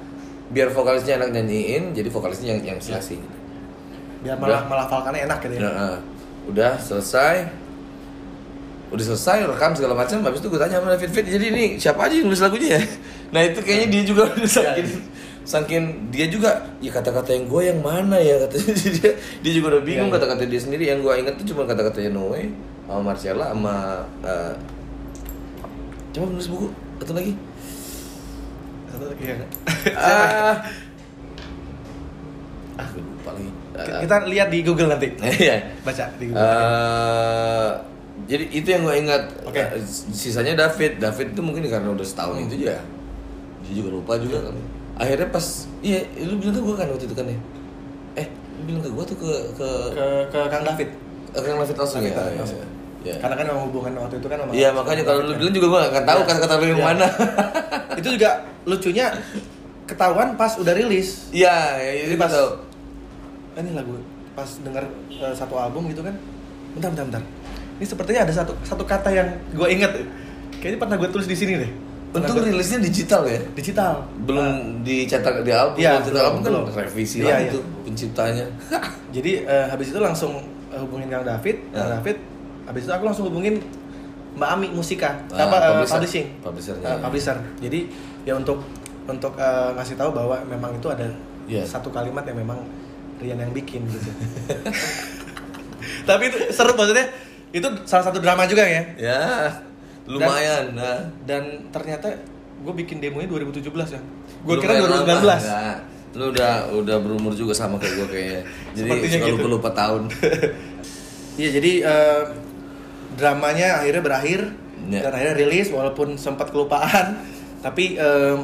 [0.49, 3.37] biar vokalisnya enak nyanyiin jadi vokalisnya yang yang seleksi gitu.
[4.19, 5.61] biar malah melafalkannya enak gitu ya.
[5.69, 5.97] Nah,
[6.49, 7.35] udah selesai.
[8.89, 12.09] Udah selesai rekam segala macam habis itu gue tanya sama David Fit jadi ini siapa
[12.09, 12.81] aja yang nulis lagunya ya?
[13.37, 14.89] Nah itu kayaknya dia juga udah saking
[15.45, 18.35] saking dia juga ya kata-kata yang gue yang mana ya?
[18.49, 19.11] Katanya dia
[19.45, 20.17] dia juga udah bingung Iya, iya.
[20.17, 20.83] kata-kata dia sendiri.
[20.89, 22.49] Yang gue inget tuh cuma kata-katanya Noe
[22.89, 23.75] sama Marcella sama
[24.25, 24.53] eh,
[26.09, 26.67] coba nulis buku?
[26.97, 27.37] Atau lagi
[28.99, 29.35] Satu lagi ya.
[29.95, 30.55] ah
[32.75, 33.47] ah gue lupa lagi
[33.79, 35.07] Ah, kita lihat di Google nanti
[35.39, 37.71] iya baca di Google Eh,
[38.27, 39.23] jadi itu yang gue ingat.
[39.47, 39.55] Oke.
[39.55, 39.79] Eh,
[40.11, 40.99] Sisanya David.
[40.99, 42.47] David itu mungkin karena udah setahun Hmm.
[42.51, 42.75] itu ya.
[43.63, 44.55] Dia juga lupa juga kan.
[44.99, 45.45] Akhirnya pas
[45.79, 47.37] iya lu bilang ke gue kan waktu itu kan ya.
[48.19, 50.89] Eh, lu bilang ke gue tuh ke ke ke ke Kang David
[51.31, 52.11] ke Kang David langsung ya.
[52.11, 52.59] David iya, langsung.
[53.01, 53.15] Iya.
[53.15, 55.79] karena kan memang hubungan waktu itu kan sama Iya makanya kalau lu bilang juga gue
[55.79, 56.27] gak akan tahu Iya.
[56.27, 56.87] kata-kata lu yang Iya.
[56.87, 57.07] mana.
[57.99, 58.29] itu juga
[58.63, 59.05] lucunya
[59.85, 62.49] ketahuan pas udah rilis Iya, ya, itu Jadi pas tahu.
[63.51, 63.93] Ah, ini lagu
[64.31, 66.15] pas denger eh, satu album gitu kan
[66.71, 67.23] bentar bentar bentar
[67.75, 69.91] ini sepertinya ada satu satu kata yang gue inget
[70.55, 71.71] kayaknya pernah gue tulis di sini deh
[72.09, 73.37] Untung gua- rilisnya digital ya.
[73.53, 76.63] digital Belum dicetak di album, Iya, cetak belum, album kan belum.
[76.81, 77.53] revisi Iya, lagi iya.
[77.53, 78.45] tuh penciptanya.
[79.15, 80.33] jadi eh, habis itu langsung
[80.71, 81.93] hubungin Kang David Kang Ya.
[81.95, 82.17] David
[82.69, 83.57] habis itu aku langsung hubungin
[84.31, 85.89] Mbak Ami Musika Ah, apa eh, publisher.
[85.91, 87.01] publishing Publishernya, Eh, ya.
[87.01, 87.79] publisher jadi
[88.23, 88.61] ya untuk
[89.03, 91.09] untuk eh, ngasih tahu bahwa memang itu ada
[91.43, 91.65] Iya.
[91.65, 92.61] satu kalimat yang memang
[93.17, 94.11] Rian yang bikin gitu
[96.07, 97.09] tapi itu seru maksudnya
[97.49, 99.19] itu salah satu drama juga ya ya,
[100.05, 100.71] lumayan.
[100.71, 101.01] nah.
[101.25, 102.05] dan ternyata
[102.59, 104.01] gue bikin demonya 2017 ya
[104.39, 105.35] gue kira Lumayan 2019 lama.
[105.35, 105.77] Nggak.
[106.09, 108.41] Lu udah udah berumur juga sama kayak gue kayaknya.
[108.73, 109.35] Jadi Sepertinya suka gitu.
[109.35, 110.01] lupa lupa tahun.
[111.39, 112.21] Iya jadi eh,
[113.19, 114.41] dramanya akhirnya berakhir
[114.79, 115.03] Ya.
[115.03, 117.19] dan akhirnya rilis walaupun sempat kelupaan
[117.59, 118.35] tapi eh,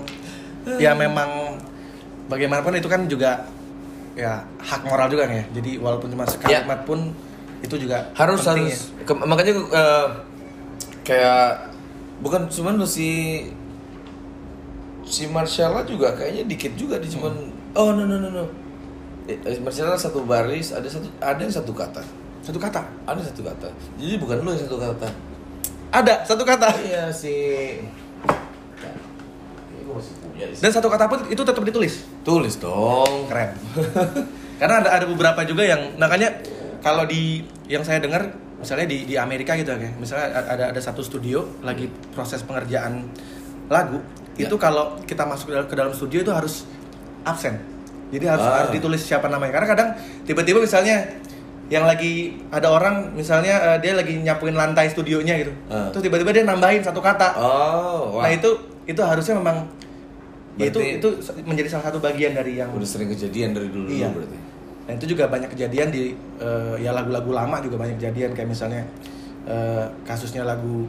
[0.77, 1.55] ya memang
[2.27, 3.47] bagaimanapun itu kan juga
[4.13, 7.15] ya hak moral juga ya jadi walaupun cuma sekalimat pun
[7.63, 8.91] itu juga harus penting harus.
[9.07, 10.07] Ke- makanya eh,
[11.01, 11.71] kayak
[12.19, 13.41] bukan cuman lu si
[15.05, 17.31] si Marcella juga kayaknya dikit juga di cuman
[17.73, 18.45] oh no no no no.
[19.25, 22.09] Eh, Marcella satu baris ada satu ada yang satu kata ya.
[22.45, 22.81] Satu kata.
[23.03, 23.67] Ada satu kata.
[23.97, 25.08] Jadi bukan lu yang satu kata.
[25.91, 26.69] Ada satu kata.
[26.79, 27.34] Iya si
[29.67, 30.63] Ini gua masih punya di sini.
[30.63, 31.93] dan satu kata pun itu tetap ditulis.
[32.21, 33.27] Tulis dong.
[33.27, 33.49] Keren.
[34.60, 36.31] Karena ada ada beberapa juga yang makanya
[36.79, 41.03] kalau di yang saya dengar misalnya di di Amerika gitu ya misalnya ada ada satu
[41.03, 43.03] studio lagi proses pengerjaan
[43.67, 43.99] lagu
[44.36, 44.47] Ya.
[44.47, 46.67] itu kalau kita masuk ke dalam, ke dalam studio itu harus
[47.23, 47.55] absen.
[48.12, 48.60] Jadi harus Ah.
[48.60, 49.55] harus ditulis siapa namanya.
[49.55, 49.89] Karena kadang
[50.23, 51.08] tiba-tiba misalnya
[51.65, 55.49] yang lagi ada orang misalnya eh, dia lagi nyapuin lantai studionya gitu.
[55.65, 55.89] Ah.
[55.89, 57.34] terus tiba-tiba dia nambahin satu kata.
[57.41, 58.25] Oh wah.
[58.25, 58.49] Nah itu
[58.86, 59.65] itu harusnya memang
[60.62, 61.08] ya itu itu
[61.43, 64.13] menjadi salah satu bagian dari yang udah sering kejadian dari dulu Iya.
[64.13, 64.38] berarti.
[64.86, 68.38] Nah itu juga banyak kejadian di eh, ya lagu-lagu lama juga banyak kejadian.
[68.38, 68.82] Kayak misalnya
[69.49, 70.86] eh, kasusnya lagu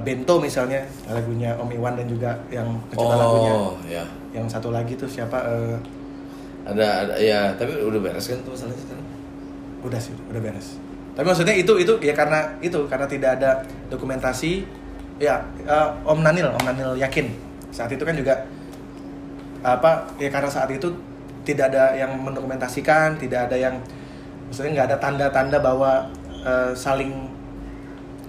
[0.00, 3.52] Bento misalnya lagunya Om Iwan dan juga yang pencipta lagunya.
[3.52, 4.00] oh ya.
[4.32, 5.76] Yang satu lagi tuh siapa eh,
[6.64, 9.04] ada ada ya tapi udah beres kan tuh masalahnya sekarang
[9.84, 10.80] udah sih udah beres.
[11.14, 14.64] Tapi maksudnya itu itu ya karena itu karena tidak ada dokumentasi.
[15.22, 17.30] Ya eh, Om Nanil Om Nanil yakin.
[17.70, 18.48] Saat itu kan juga
[19.64, 20.90] apa ya karena saat itu
[21.44, 23.74] tidak ada yang mendokumentasikan tidak ada yang
[24.48, 26.08] maksudnya nggak ada tanda-tanda bahwa
[26.42, 27.30] eh, saling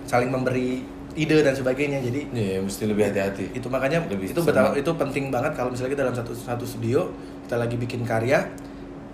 [0.05, 2.03] saling memberi ide dan sebagainya.
[2.03, 3.55] Jadi Iya, mesti lebih hati-hati.
[3.55, 7.07] itu makanya Lebih itu betul itu penting banget kalau misalnya kita dalam satu satu studio
[7.47, 8.43] kita lagi bikin karya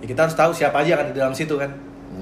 [0.02, 1.70] ya kita harus tahu siapa aja yang ada di dalam situ kan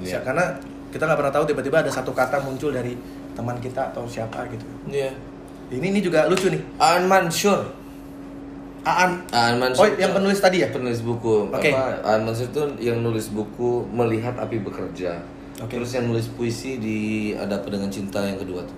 [0.01, 0.43] Si- karena
[0.89, 2.97] kita nggak pernah tahu tiba-tiba ada satu kata muncul dari
[3.31, 5.13] teman kita atau siapa gitu Iya.
[5.69, 7.61] ini ini juga lucu nih Aan Mansur.
[8.81, 9.85] Aan Aan Mansur.
[9.85, 11.45] oh yang penulis tadi ya penulis buku.
[11.47, 11.69] Oke.
[11.69, 15.19] Apa Aan Mansur itu yang nulis buku Melihat Api Bekerja.
[15.57, 15.75] Oke.
[15.75, 16.99] Terus yang nulis puisi di
[17.33, 18.77] Ada Apa Dengan Cinta yang kedua tuh.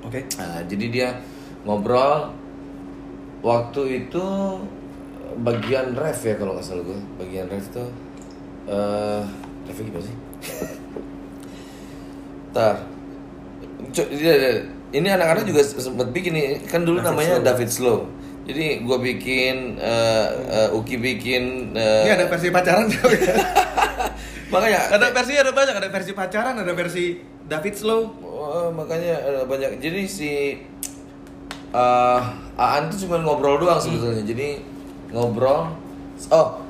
[0.00, 1.08] oke Nah, jadi dia
[1.60, 2.30] ngobrol
[3.40, 4.24] waktu itu
[5.38, 7.88] bagian ref ya kalau nggak salah gue bagian ref tuh
[8.64, 9.22] eh
[9.64, 10.16] refnya gimana sih
[12.50, 12.74] Tar.
[13.90, 18.08] Dia- dia- Ini anak-anak juga sempat bikin nih kan dulu namanya David Slow.
[18.48, 20.28] Jadi gue bikin, eh,
[20.64, 21.76] eh, Uki bikin.
[21.76, 22.88] eh, Ini ada versi pacaran
[24.48, 28.02] makanya ada versi ada banyak, ada versi pacaran, ada versi David Slow.
[28.24, 29.76] Oh, makanya ada banyak.
[29.76, 30.56] Jadi si
[31.68, 32.20] uh,
[32.56, 34.24] Aan tuh cuma ngobrol doang sebetulnya.
[34.24, 34.64] Jadi
[35.12, 35.68] ngobrol.
[36.28, 36.64] Oh,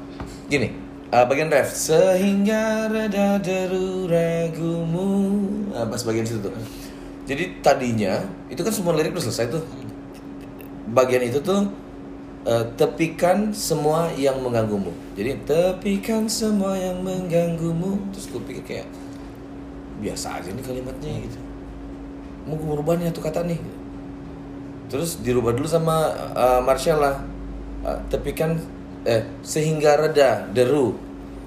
[0.50, 0.74] gini.
[1.12, 5.40] Uh, bagian ref sehingga reda deru ragumu.
[5.72, 6.54] Nah, pas bagian situ tuh.
[7.28, 9.62] Jadi tadinya itu kan semua lirik udah selesai tuh.
[10.88, 11.68] Bagian itu tuh
[12.48, 14.90] uh, tepikan semua yang mengganggumu.
[15.12, 18.00] Jadi tepikan semua yang mengganggumu.
[18.16, 18.88] Terus gue pikir kayak
[19.98, 21.38] biasa aja nih kalimatnya gitu
[22.46, 23.60] mau gue merubah nih satu kata nih
[24.88, 27.26] terus dirubah dulu sama uh, Marcella
[27.78, 28.58] Uh, tepikan
[29.04, 30.96] eh sehingga reda deru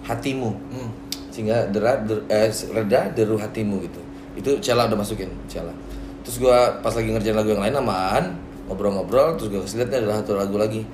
[0.05, 0.51] hatimu.
[0.71, 0.89] Hmm.
[1.31, 4.01] sehingga dera, der- eh, reda deru hatimu gitu.
[4.35, 5.71] Itu Cella udah masukin Cella
[6.21, 8.23] terus gua pas lagi ngerjain lagu yang lain aman.
[8.69, 10.85] Ngobrol-ngobrol terus gua kasih lihat nih ada satu lagu lagi.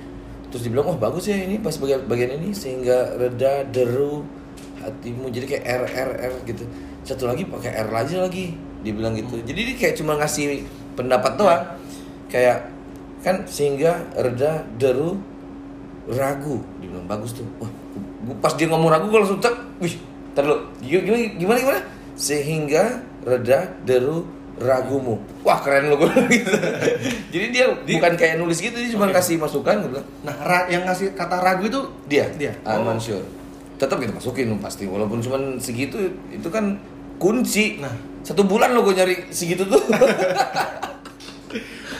[0.48, 2.50] Terus dibilang wah bagus ya ini pas bagian, bagian ini.
[2.56, 4.24] Sehingga reda deru
[4.80, 5.28] hatimu.
[5.28, 6.64] Jadi kayak R R R gitu.
[7.04, 8.56] Satu lagi pakai R aja lagi.
[8.80, 9.38] Dibilang gitu.
[9.44, 10.64] Jadi dia kayak cuma ngasih
[10.96, 11.62] pendapat doang.
[12.32, 12.72] Kayak
[13.20, 15.20] kan sehingga reda deru
[16.08, 16.60] ragu.
[16.78, 17.44] Dibilang bagus tuh.
[17.58, 17.70] Wah
[18.38, 19.94] pas dia ngomong ragu gue langsung cek wih
[20.32, 20.56] ntar dulu.
[20.80, 21.80] Gimana gimana gimana
[22.14, 22.84] sehingga
[23.22, 24.26] reda deru
[24.58, 25.16] ragumu.
[25.40, 26.52] Wah keren lo gue gitu.
[27.30, 30.82] Jadi dia bukan kayak nulis gitu dia cuma kasih masukan gue bilang Nah, ra- yang
[30.82, 32.26] ngasih kata ragu itu dia.
[32.34, 32.52] Dia.
[32.62, 32.92] I'm Oh.
[32.92, 33.22] unsure
[33.78, 35.96] tetap kita masukin pasti walaupun cuma segitu
[36.28, 36.74] itu kan
[37.16, 37.78] kunci.
[37.78, 37.94] Nah.
[38.18, 39.78] satu bulan lo gue nyari segitu tuh.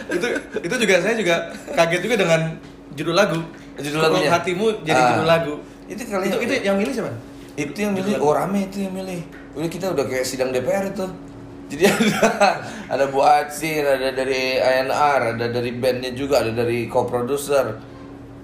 [0.08, 0.26] Itu
[0.58, 1.36] itu juga saya juga
[1.72, 2.40] kaget juga dengan
[2.92, 3.40] judul lagu.
[3.80, 4.28] Judul lagunya?
[4.28, 5.08] hatimu jadi Ah.
[5.12, 5.54] judul lagu.
[5.86, 7.12] Itu kali itu, ya- itu yang milih siapa?
[7.54, 9.18] itu yang milih oh rame itu yang milih
[9.52, 11.02] udah kita udah kayak sidang DPR itu
[11.66, 12.54] jadi ada
[12.86, 17.74] ada Bu Acir ada dari ANR ada dari bandnya juga ada dari co-producer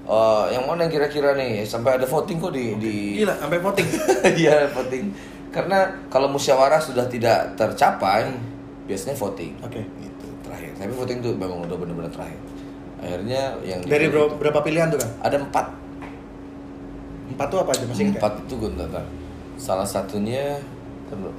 [0.03, 3.89] Eh, yang mana yang kira-kira nih sampai ada voting kok di di Gila, sampai voting.
[4.37, 5.05] Iya voting
[5.49, 5.79] karena
[6.11, 8.29] kalau musyawarah sudah tidak tercapai
[8.85, 9.81] biasanya voting Oke.
[9.97, 12.37] gitu terakhir tapi voting tuh memang udah benar-benar terakhir
[13.05, 15.11] akhirnya yang Dari berapa, berapa pilihan tuh kan?
[15.21, 15.67] ada empat
[17.27, 18.11] Empat tuh apa aja masih ya?
[18.15, 19.05] empat itu gue ntar.
[19.57, 20.57] salah satunya
[21.05, 21.33] ntar dulu.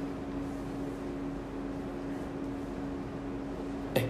[3.94, 4.04] eh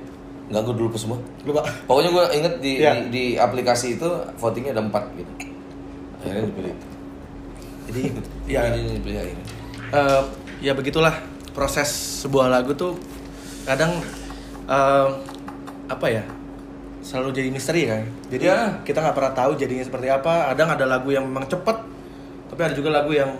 [0.49, 1.63] ganggu dulu ke semua Lupa.
[1.85, 2.93] pokoknya gue inget di, Iya.
[2.93, 5.33] di di aplikasi itu votingnya ada empat gitu
[6.19, 6.75] akhirnya dipilih
[7.87, 8.01] Jadi
[8.53, 9.47] ya Ini dipilih akhirnya
[9.93, 10.23] eh,
[10.61, 11.15] ya begitulah
[11.53, 11.89] proses
[12.21, 12.99] sebuah lagu tuh
[13.65, 13.99] kadang
[14.67, 15.09] eh,
[15.87, 16.23] apa ya
[17.07, 18.03] selalu jadi misteri kan.
[18.27, 18.83] Jadi Ya.
[18.83, 20.51] kita nggak pernah tahu jadinya seperti apa.
[20.51, 21.79] Kadang ada lagu yang memang cepet
[22.47, 23.31] tapi ada juga lagu yang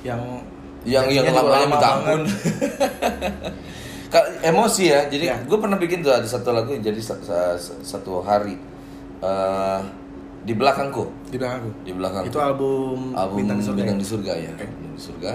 [0.00, 0.20] yang
[0.88, 2.20] yang yang lamanya lama minta ampun.
[4.42, 5.00] emosi ya.
[5.06, 5.36] Jadi Ya.
[5.38, 8.56] gue pernah bikin tuh ada satu lagu yang jadi sa- sa- satu hari.
[9.20, 9.80] Eh,
[10.40, 11.04] di belakangku.
[11.28, 14.00] Di belakang aku di belakang itu album, album bintang di surga Bintang ya?
[14.00, 14.50] di Surga ya.
[14.50, 14.64] Oke.
[14.64, 15.32] Bintang di Surga.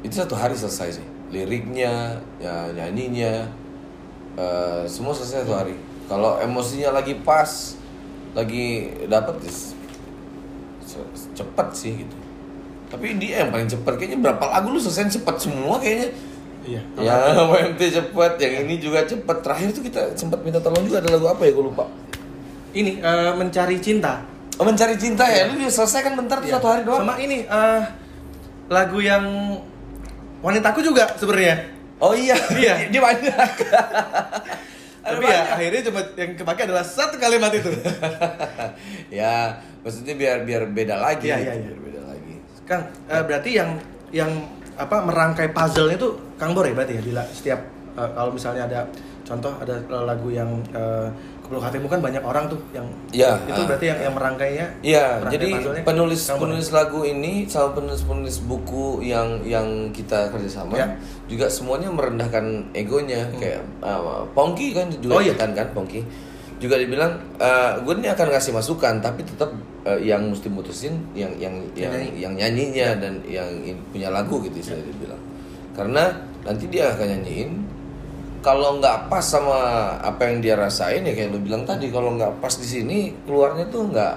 [0.00, 1.06] Itu satu hari selesai sih.
[1.28, 3.44] Liriknya ya nyanyinya
[4.34, 5.76] eh, semua selesai satu hari
[6.08, 7.76] kalau emosinya lagi pas
[8.32, 9.20] lagi ya
[10.88, 12.16] se- cepet sih gitu.
[12.88, 16.08] Tapi dia yang paling cepet kayaknya berapa lagu lu selesai cepet semua kayaknya.
[16.64, 16.82] Iya.
[17.06, 19.36] Yang OMT cepet yang ini juga cepet.
[19.40, 21.84] Terakhir tuh kita sempat minta tolong juga ada lagu apa ya gue lupa.
[22.72, 24.20] Ini eh, mencari cinta.
[24.58, 25.48] Oh, mencari cinta ya?
[25.48, 26.56] Lu dia selesai kan bentar tuh Iya.
[26.58, 27.04] satu hari doang.
[27.04, 27.82] Sama ini eh,
[28.68, 29.24] lagu yang
[30.40, 31.72] wanitaku juga sebenarnya.
[32.00, 32.74] Oh iya, Iya.
[32.92, 33.32] dia banyak.
[35.08, 37.70] tapi ya akhirnya cuma yang kepake adalah satu kalimat itu
[39.20, 41.32] ya, maksudnya biar biar beda lagi.
[41.32, 41.68] Iya, iya, iya.
[41.72, 42.34] Biar beda lagi.
[42.68, 43.70] Kang eh, berarti yang
[44.12, 44.30] yang
[44.78, 47.60] apa merangkai puzzle itu Kang Bor ya berarti ya di la- setiap
[47.96, 48.80] eh, kalau misalnya ada
[49.28, 49.76] contoh ada
[50.08, 51.12] lagu yang uh,
[51.48, 53.64] Kepeluk hatimu kan banyak orang tuh yang Iya, itu ah.
[53.64, 55.48] berarti yang yang merangkainya Iya, jadi
[55.80, 56.44] penulis Bor.
[56.44, 60.86] penulis lagu ini sama penulis penulis buku yang yang kita kerjasama Ya.
[61.24, 65.32] juga semuanya merendahkan egonya kayak uh, Pongki kan juga Oh, iya.
[65.32, 66.04] ikutan kan Pongki
[66.58, 69.48] juga dibilang uh, gue ini akan ngasih masukan tapi tetap
[69.86, 72.10] uh, yang mesti mutusin yang yang yang nyanyi.
[72.20, 73.48] yang nyanyinya dan yang
[73.88, 75.22] punya lagu gitu saya dibilang
[75.72, 76.12] karena
[76.44, 77.50] nanti dia akan nyanyiin
[78.38, 79.58] kalau nggak pas sama
[79.98, 83.66] apa yang dia rasain ya kayak lu bilang tadi kalau nggak pas di sini keluarnya
[83.66, 84.14] tuh nggak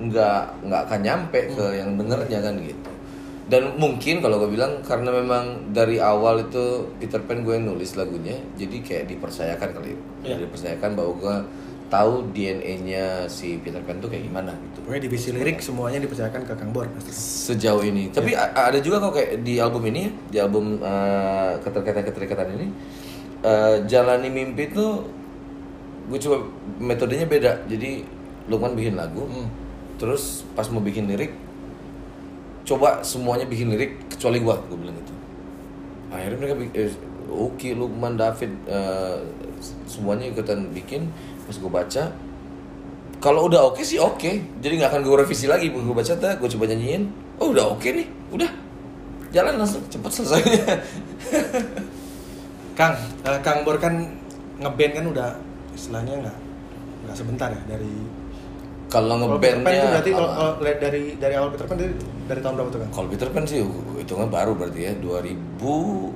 [0.00, 2.90] nggak nggak akan nyampe ke yang dengernya kan gitu
[3.44, 6.64] dan mungkin kalau gue bilang karena memang dari awal itu
[6.96, 10.40] Peter Pan gue yang nulis lagunya jadi kayak dipercayakan kali Iya.
[10.40, 11.36] dipercayakan bahwa gue
[11.86, 16.52] tahu DNA-nya si Peter Pan tuh kayak gimana gitu Pokoknya divisi lirik semuanya dipercayakan ke
[16.54, 17.12] Kang Bor pasti.
[17.46, 18.08] sejauh ini.
[18.08, 22.66] Tapi a- ada juga kok kayak di album ini, di album uh, keterikatan-keterikatan ini,
[23.44, 25.04] uh, jalani mimpi tuh
[26.08, 26.48] gue coba
[26.80, 27.52] metodenya beda.
[27.68, 28.04] Jadi
[28.44, 29.48] Lukman bikin lagu, Hmm.
[29.96, 31.32] terus pas mau bikin lirik,
[32.68, 35.16] coba semuanya bikin lirik kecuali gua, gue bilang gitu.
[36.12, 36.92] Akhirnya mereka bikin, eh,
[37.32, 39.16] Oki, Lukman, David, uh,
[39.88, 41.08] semuanya ikutan bikin.
[41.48, 42.12] Pas gue baca,
[43.24, 46.48] kalau udah oke sih oke jadi nggak akan gue revisi lagi gue baca tak gue
[46.52, 47.08] coba nyanyiin
[47.40, 48.52] oh udah oke nih udah
[49.32, 50.42] jalan langsung cepet selesai
[52.74, 53.94] Kang, eh, Kang Bor kan
[54.58, 55.28] ngeband kan udah
[55.74, 56.36] istilahnya nggak
[57.06, 57.90] nggak sebentar ya dari
[58.90, 61.92] kalau Pan itu ngebandnya berarti kalau, kalau dari dari awal Peter Pan dari,
[62.26, 62.90] dari tahun berapa tuh Kang?
[62.94, 63.58] kalau Peter Pan sih
[63.98, 66.14] hitungan baru berarti ya 2000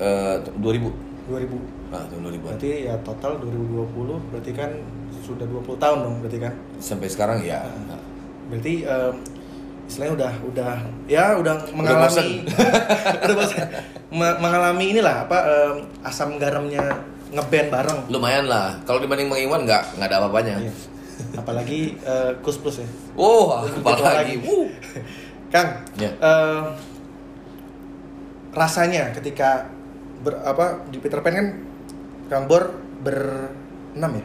[0.00, 1.92] eh 2000 2000.
[1.92, 4.70] ah tahun 2000 Berarti ya total 2020 berarti kan
[5.22, 6.52] sudah 20 tahun dong berarti kan.
[6.82, 7.62] sampai sekarang ya
[8.50, 9.14] Berarti em,
[9.92, 10.72] istilahnya udah udah
[11.04, 12.40] ya udah mengalami
[13.22, 13.68] udah bosan.
[14.08, 16.80] Me- mengalami inilah apa em, asam garamnya
[17.28, 17.98] ngeband bareng.
[18.08, 20.72] lumayan lah kalau dibanding Mang Iwan nggak nggak ada apa-apanya Iya.
[21.34, 22.88] Apalagi eh, Kus Plus ya.
[23.14, 24.68] oh apalagi Wuh.
[25.48, 26.08] Kang, Ya.
[26.10, 26.62] eh,
[28.52, 29.68] rasanya ketika
[30.20, 31.48] ber, apa di Peter Pan kan
[32.26, 34.24] Kang Bor berenam ya,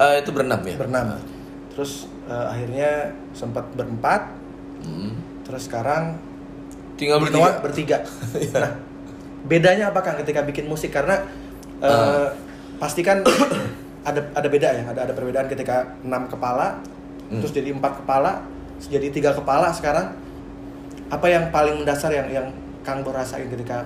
[0.00, 1.18] Eh, itu berenam ya berenam.
[1.70, 2.90] Terus eh, akhirnya
[3.32, 4.30] sempat berempat,
[4.82, 5.10] Hmm.
[5.42, 6.14] terus sekarang
[6.94, 7.98] tinggal bertiga bertiga.
[8.58, 8.72] nah,
[9.46, 11.22] bedanya apa Kang ketika bikin musik karena
[11.78, 12.28] eh, Ah.
[12.78, 13.22] pasti kan
[14.08, 16.78] ada ada beda ya, ada ada perbedaan ketika enam kepala,
[17.28, 17.44] Hmm.
[17.44, 18.40] terus jadi empat kepala,
[18.80, 20.16] jadi tiga kepala sekarang.
[21.08, 22.46] Apa yang paling mendasar yang yang
[22.84, 23.84] Kang Bor rasain ketika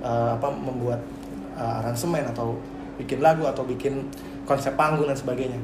[0.00, 1.00] eh, apa membuat
[1.56, 2.54] eh, aransemen atau
[2.96, 4.04] bikin lagu atau bikin
[4.44, 5.58] konsep panggung dan sebagainya?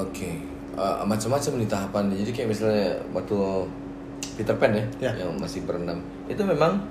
[0.00, 0.38] Oke,
[0.72, 2.16] Eh, macam-macam nih tahapannya.
[2.16, 3.36] Jadi kayak misalnya waktu
[4.42, 5.12] Peter Pan ya, Ya.
[5.22, 6.82] yang masih berenam, itu memang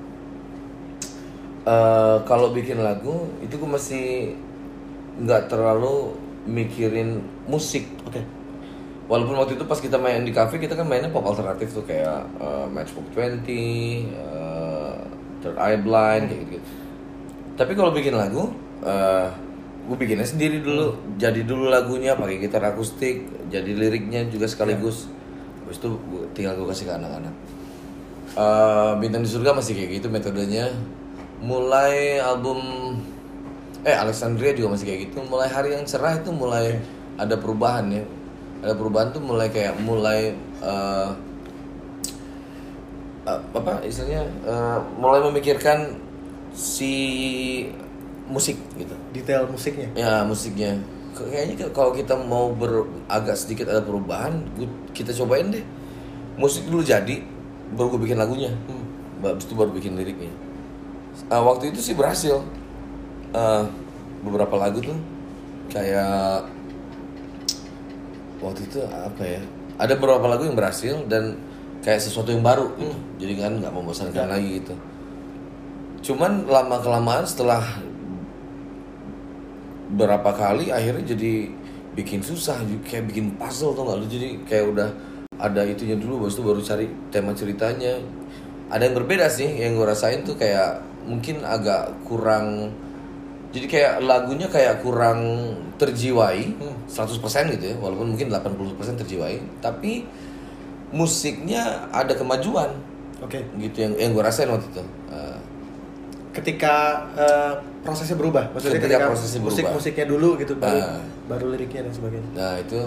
[1.67, 4.05] eh, kalau bikin lagu itu gue masih
[5.19, 6.15] nggak terlalu
[6.47, 7.85] mikirin musik.
[8.07, 8.23] Oke.
[9.11, 12.23] Walaupun waktu itu pas kita main di cafe kita kan mainnya pop alternatif tuh kayak
[12.39, 13.43] eh, Matchbook 20,
[14.15, 14.95] eh,
[15.43, 16.71] Third Eye Blind kayak gitu.
[17.59, 18.49] Tapi kalau bikin lagu,
[18.81, 19.27] eh
[19.85, 20.95] gue bikinnya sendiri dulu.
[21.19, 25.11] Jadi dulu lagunya pakai gitar akustik, jadi liriknya juga sekaligus.
[25.71, 27.31] Habis itu gua, tinggal gue kasih ke anak-anak.
[28.35, 30.67] Eh, Bintang di Surga masih kayak gitu metodenya.
[31.39, 32.59] Mulai album
[33.87, 35.23] eh Alexandria juga masih kayak gitu.
[35.23, 36.75] Mulai Hari yang Cerah itu mulai
[37.15, 38.03] ada perubahan ya.
[38.67, 41.09] Ada perubahan tuh mulai kayak mulai eh,
[43.31, 45.95] eh, apa istilahnya eh, mulai memikirkan
[46.51, 46.91] si
[48.27, 49.87] musik gitu Detail musiknya.
[49.95, 50.75] ya musiknya
[51.15, 54.43] kayaknya kalau kita mau ber agak sedikit ada perubahan
[54.95, 55.65] kita cobain deh.
[56.39, 57.21] Musik dulu jadi
[57.75, 58.51] baru gue bikin lagunya.
[58.67, 58.83] Hmm.
[59.21, 60.33] habis itu baru bikin liriknya.
[61.29, 62.41] Ah, waktu itu sih berhasil.
[63.37, 63.69] Ah,
[64.25, 64.97] beberapa lagu tuh
[65.71, 66.43] kayak
[68.41, 69.41] waktu itu apa ya
[69.77, 71.37] ada beberapa lagu yang berhasil dan
[71.81, 72.95] kayak sesuatu yang baru gitu.
[73.21, 74.73] Jadi kan nggak membosankan lagi gitu.
[76.01, 77.61] Cuman lama kelamaan setelah
[79.91, 81.51] berapa kali akhirnya jadi
[81.91, 83.97] bikin susah kayak bikin puzzle tuh nggak?
[83.99, 84.89] Lu jadi kayak udah
[85.41, 87.99] ada itunya dulu baru itu baru cari tema ceritanya.
[88.71, 92.71] Ada yang berbeda sih yang gue rasain tuh kayak mungkin agak kurang
[93.51, 96.55] jadi kayak lagunya kayak kurang terjiwai
[96.87, 100.07] 100% gitu ya walaupun mungkin 80% terjiwai tapi
[100.95, 102.71] musiknya ada kemajuan.
[103.21, 103.37] Oke.
[103.61, 104.83] gitu yang yang gue rasain waktu itu.
[105.13, 105.37] Eh,
[106.33, 109.73] ketika eh, prosesnya berubah maksudnya Ketika ketika, prosesnya musik berubah.
[109.75, 111.01] musiknya dulu gitu baru Ah.
[111.25, 112.79] baru liriknya dan sebagainya Nah itu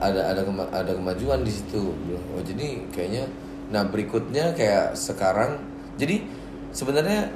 [0.00, 1.94] ada ada kema- ada kemajuan di situ.
[2.32, 3.24] Oh jadi kayaknya,
[3.68, 5.60] nah berikutnya kayak sekarang,
[5.94, 6.24] jadi
[6.70, 7.30] sebenarnya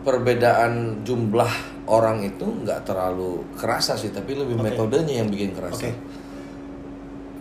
[0.00, 1.52] perbedaan jumlah
[1.86, 4.64] orang itu nggak terlalu kerasa sih, tapi lebih Oke.
[4.66, 5.86] metodenya yang bikin kerasa.
[5.86, 5.92] oke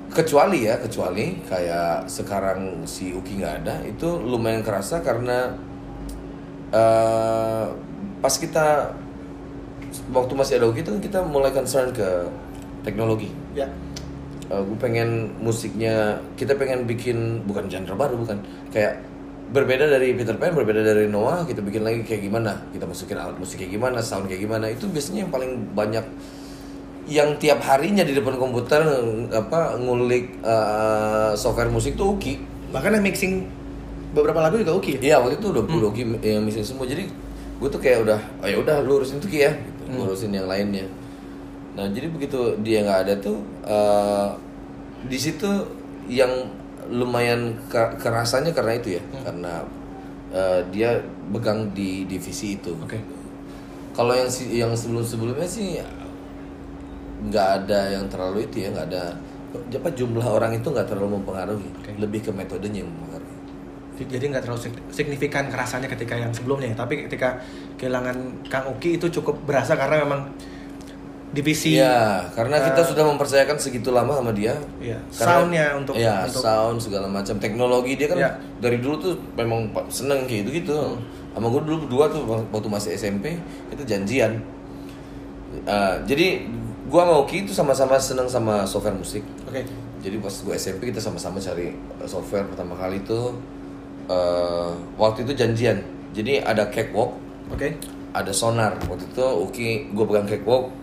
[0.09, 5.53] Kecuali ya, kecuali kayak sekarang si Uki nggak ada, itu lumayan kerasa karena
[6.71, 7.65] eh,
[8.19, 8.89] pas kita
[10.13, 12.29] waktu masih ada Uki itu kan kita mulai concern ke
[12.85, 13.29] teknologi.
[13.53, 13.67] ya.
[14.49, 18.41] Gue pengen musiknya kita pengen bikin bukan genre baru bukan.
[18.73, 19.05] Kayak
[19.49, 22.57] berbeda dari Peter Pan berbeda dari Noah kita bikin lagi kayak gimana?
[22.73, 24.69] Kita masukin alat musik kayak gimana sound kayak gimana?
[24.73, 26.05] Itu biasanya yang paling banyak
[27.09, 28.85] yang tiap harinya di depan komputer
[29.33, 32.37] apa ngulik uh, software musik tuh Uki
[32.69, 33.49] bahkan yang mixing
[34.13, 36.85] beberapa lagu juga ya Iya waktu itu udah udah Uki yang mixing semua.
[36.85, 37.09] Jadi
[37.59, 39.51] gue tuh kayak udah oh ya udah lu urusin tuh Ki ya
[39.89, 39.97] gitu.
[39.97, 40.85] Gua urusin yang lainnya
[41.73, 44.29] Nah jadi begitu dia nggak ada tuh eh,
[45.07, 45.47] di situ
[46.09, 46.29] yang
[46.89, 49.63] lumayan ke- kerasanya karena itu ya, karena
[50.33, 50.97] eh, dia
[51.31, 52.73] pegang di divisi itu.
[52.83, 52.97] Oke.
[53.93, 55.79] Kalau yang si- yang sebelum sebelumnya sih
[57.19, 59.03] nggak ada yang terlalu itu ya, nggak ada
[59.49, 61.91] apa jumlah orang itu nggak terlalu mempengaruhi, Oke.
[61.99, 63.18] lebih ke metodenya yang mempengaruhi.
[64.05, 67.41] Jadi nggak terlalu sig- signifikan kerasanya ketika yang sebelumnya, tapi ketika
[67.75, 68.15] kehilangan
[68.47, 70.31] Kang Uki itu cukup berasa karena memang
[71.29, 74.57] divisi Iya, karena kita eh, sudah mempercayakan segitu lama sama dia.
[74.81, 78.31] Iya, Karena- soundnya untuk- Iya, untuk- sound segala macam teknologi dia kan Iya.
[78.57, 80.73] dari dulu tuh memang seneng kayak gitu gitu.
[81.29, 83.37] Sama gue dulu berdua tuh waktu masih SMP
[83.69, 84.41] itu janjian.
[85.61, 86.49] Eh, jadi
[86.89, 89.21] gua sama Oki itu sama-sama seneng sama software musik.
[89.45, 89.61] Oke.
[89.99, 93.37] Jadi pas gue SMP kita sama-sama cari eh, software pertama kali itu
[94.09, 95.77] eh, waktu itu janjian.
[96.11, 97.13] Jadi ada cakewalk,
[97.53, 97.77] Oke.
[98.11, 98.73] ada sonar.
[98.89, 100.73] Waktu itu Uki gue pegang cakewalk.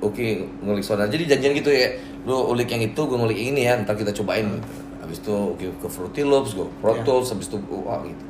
[0.00, 1.06] Uki ngulik sonar.
[1.12, 1.92] Jadi janjian gitu ya.
[2.24, 3.76] Lu ulik yang itu gue ngulik yang ini ya.
[3.76, 4.48] Ntar kita cobain.
[4.48, 4.68] Gitu.
[5.00, 6.94] habis itu Uki ke Fruity Loops gue Pro.
[7.02, 8.24] Tools habis itu wah gitu.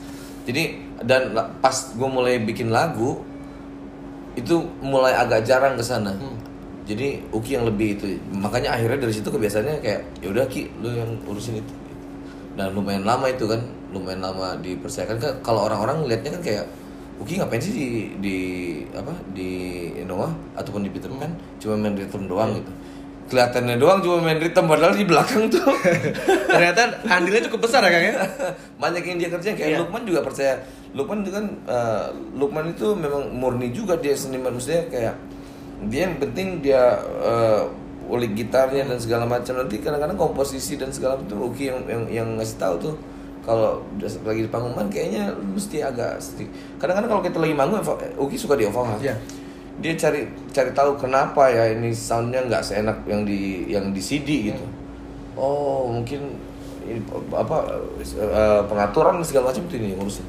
[0.49, 0.63] Jadi
[1.05, 1.31] dan
[1.61, 3.21] pas gue mulai bikin lagu
[4.35, 6.15] itu mulai agak jarang ke sana.
[6.15, 6.39] Hmm.
[6.89, 8.19] jadi Uki yang lebih itu.
[8.35, 11.75] Makanya akhirnya dari situ kebiasaannya kayak ya udah Ki lu yang urusin itu.
[12.59, 16.67] Dan lumayan lama itu kan lumayan lama dipercayakan kan kalau orang-orang lihatnya kan kayak
[17.21, 17.87] Uki ngapain sih di
[18.17, 18.37] di
[18.97, 19.51] apa di
[20.01, 21.29] Innova ataupun di Peter Pan
[21.61, 22.73] cuma main rhythm doang gitu.
[23.29, 25.61] Kelihatannya doang cuma main rhythm padahal di belakang tuh.
[26.57, 28.15] Ternyata andilnya cukup besar ya Kang ya.
[28.81, 29.53] banyak yang dia kerjain.
[29.53, 29.79] Kayak Iya.
[29.85, 30.65] Lukman juga percaya.
[30.97, 32.07] Lukman itu kan eh,
[32.41, 34.57] Lukman itu memang murni juga dia seniman.
[34.57, 35.15] Maksudnya kayak
[35.93, 37.63] dia yang penting dia eh,
[38.09, 39.61] ulik gitarnya dan segala macam.
[39.61, 42.95] Nanti kadang-kadang komposisi dan segala macam tuh Uki yang yang, yang ngasih tahu tuh
[43.41, 43.81] kalau
[44.23, 48.37] lagi di panggung kan kayaknya mesti agak sedikit kadang-kadang kalau kita lagi manggung Eva- Uki
[48.37, 49.17] suka di OVH Iya.
[49.81, 50.21] dia cari
[50.51, 54.65] cari tahu kenapa ya ini soundnya nggak seenak yang di yang di CD gitu
[55.35, 56.37] oh mungkin
[56.83, 57.65] ini apa
[58.03, 60.27] eh, pengaturan segala macam itu ini yang ngurusin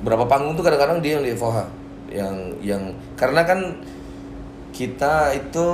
[0.00, 1.58] berapa panggung tuh kadang-kadang dia yang di FOH
[2.08, 3.60] yang yang karena kan
[4.70, 5.66] kita itu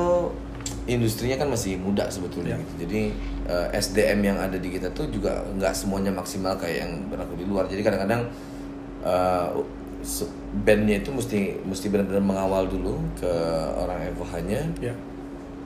[0.85, 2.61] industrinya kan masih muda sebetulnya Ya.
[2.61, 2.73] gitu.
[2.83, 3.01] jadi
[3.49, 7.45] eh, SDM yang ada di kita tuh juga nggak semuanya maksimal kayak yang berlaku di
[7.49, 7.65] luar.
[7.67, 8.23] Jadi kadang-kadang
[10.03, 10.31] se-
[10.65, 13.33] bandnya itu mesti mesti benar-benar mengawal dulu ke
[13.75, 14.95] orang FOH-nya Iya.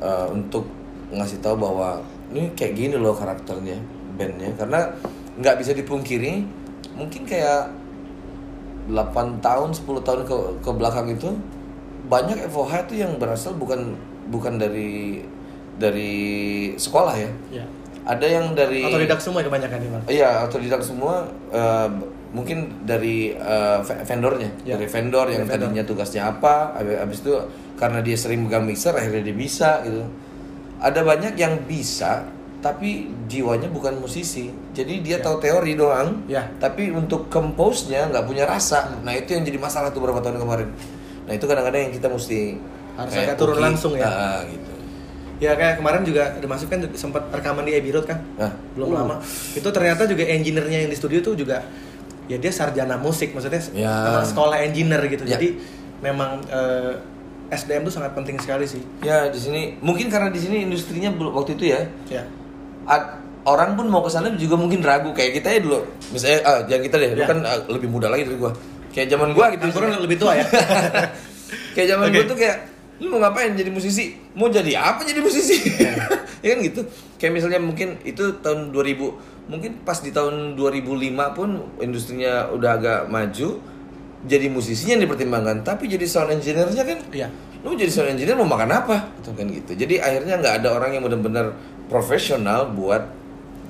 [0.03, 0.66] eh, untuk
[1.12, 2.01] ngasih tahu bahwa
[2.33, 3.76] ini kayak gini loh karakternya
[4.16, 4.49] bandnya.
[4.57, 4.89] Karena
[5.37, 6.45] nggak bisa dipungkiri
[6.97, 7.72] mungkin kayak
[8.91, 11.30] 8 tahun 10 tahun ke ke belakang itu
[12.11, 13.95] banyak FOH itu yang berasal bukan
[14.28, 15.22] bukan dari
[15.75, 16.14] dari
[16.75, 17.64] sekolah ya Iya.
[18.05, 20.03] ada yang dari Otodidak semua kebanyakan nih Bang.
[20.07, 21.89] Iya, otodidak semua eh,
[22.33, 23.37] mungkin dari
[23.85, 24.75] ve- vendornya, Ya.
[24.75, 25.68] dari vendor yang Dari vendor.
[25.68, 27.37] tadinya tugasnya apa, habis itu
[27.77, 30.01] karena dia sering megang mixer akhirnya dia bisa gitu.
[30.79, 32.25] Ada banyak yang bisa
[32.59, 34.49] tapi jiwanya bukan musisi.
[34.70, 35.23] Jadi dia Ya.
[35.23, 36.25] tahu teori doang.
[36.25, 36.47] Ya.
[36.57, 38.97] Tapi untuk compose-nya nggak punya rasa.
[38.99, 40.68] Nah, itu yang jadi masalah tuh beberapa tahun kemarin.
[41.23, 42.57] Nah, itu kadang-kadang yang kita mesti
[42.93, 44.07] Harus agak turun langsung ya.
[44.07, 44.72] ah, gitu.
[45.43, 48.22] Ya kayak kemarin juga dimasuk kan sempat rekaman di Abbey Road kan.
[48.38, 49.14] Nah, Belum uh, lama.
[49.51, 51.66] Itu ternyata juga engineer-nya yang di studio tuh juga
[52.30, 54.22] ya dia sarjana musik maksudnya Ya.
[54.22, 55.26] sekolah engineer gitu.
[55.26, 55.34] Ya.
[55.34, 55.59] Jadi
[55.99, 56.95] memang uh,
[57.51, 58.78] SDM tuh sangat penting sekali sih.
[59.03, 62.22] Ya, di sini mungkin karena di sini industrinya belum waktu itu ya Ya.
[62.86, 66.59] ad- orang pun mau ke sana juga mungkin ragu kayak kita ya dulu misalnya ah,
[66.62, 67.26] jangan kita deh lu Ya.
[67.26, 68.55] kan ah, lebih muda lagi dari gua
[68.88, 70.47] kayak zaman gua gitu Angkuran lebih tua ya.
[71.74, 72.14] kayak zaman Oke.
[72.14, 72.57] gua tuh kayak
[73.03, 74.14] lu mau ngapain jadi musisi?
[74.38, 75.59] Mau jadi apa jadi musisi?
[76.42, 76.82] Ya kan gitu.
[77.22, 81.48] Kayak misalnya mungkin itu tahun 2000 mungkin pas di tahun 2005 pun
[81.78, 83.62] industrinya udah agak maju
[84.26, 86.98] jadi musisinya yang dipertimbangkan tapi jadi sound engineer-nya kan?
[87.14, 87.28] Iya.
[87.62, 89.07] lu jadi sound engineer mau makan apa?
[89.22, 89.72] Gitu kan gitu.
[89.78, 91.55] Jadi akhirnya nggak ada orang yang benar-benar
[91.86, 93.07] profesional buat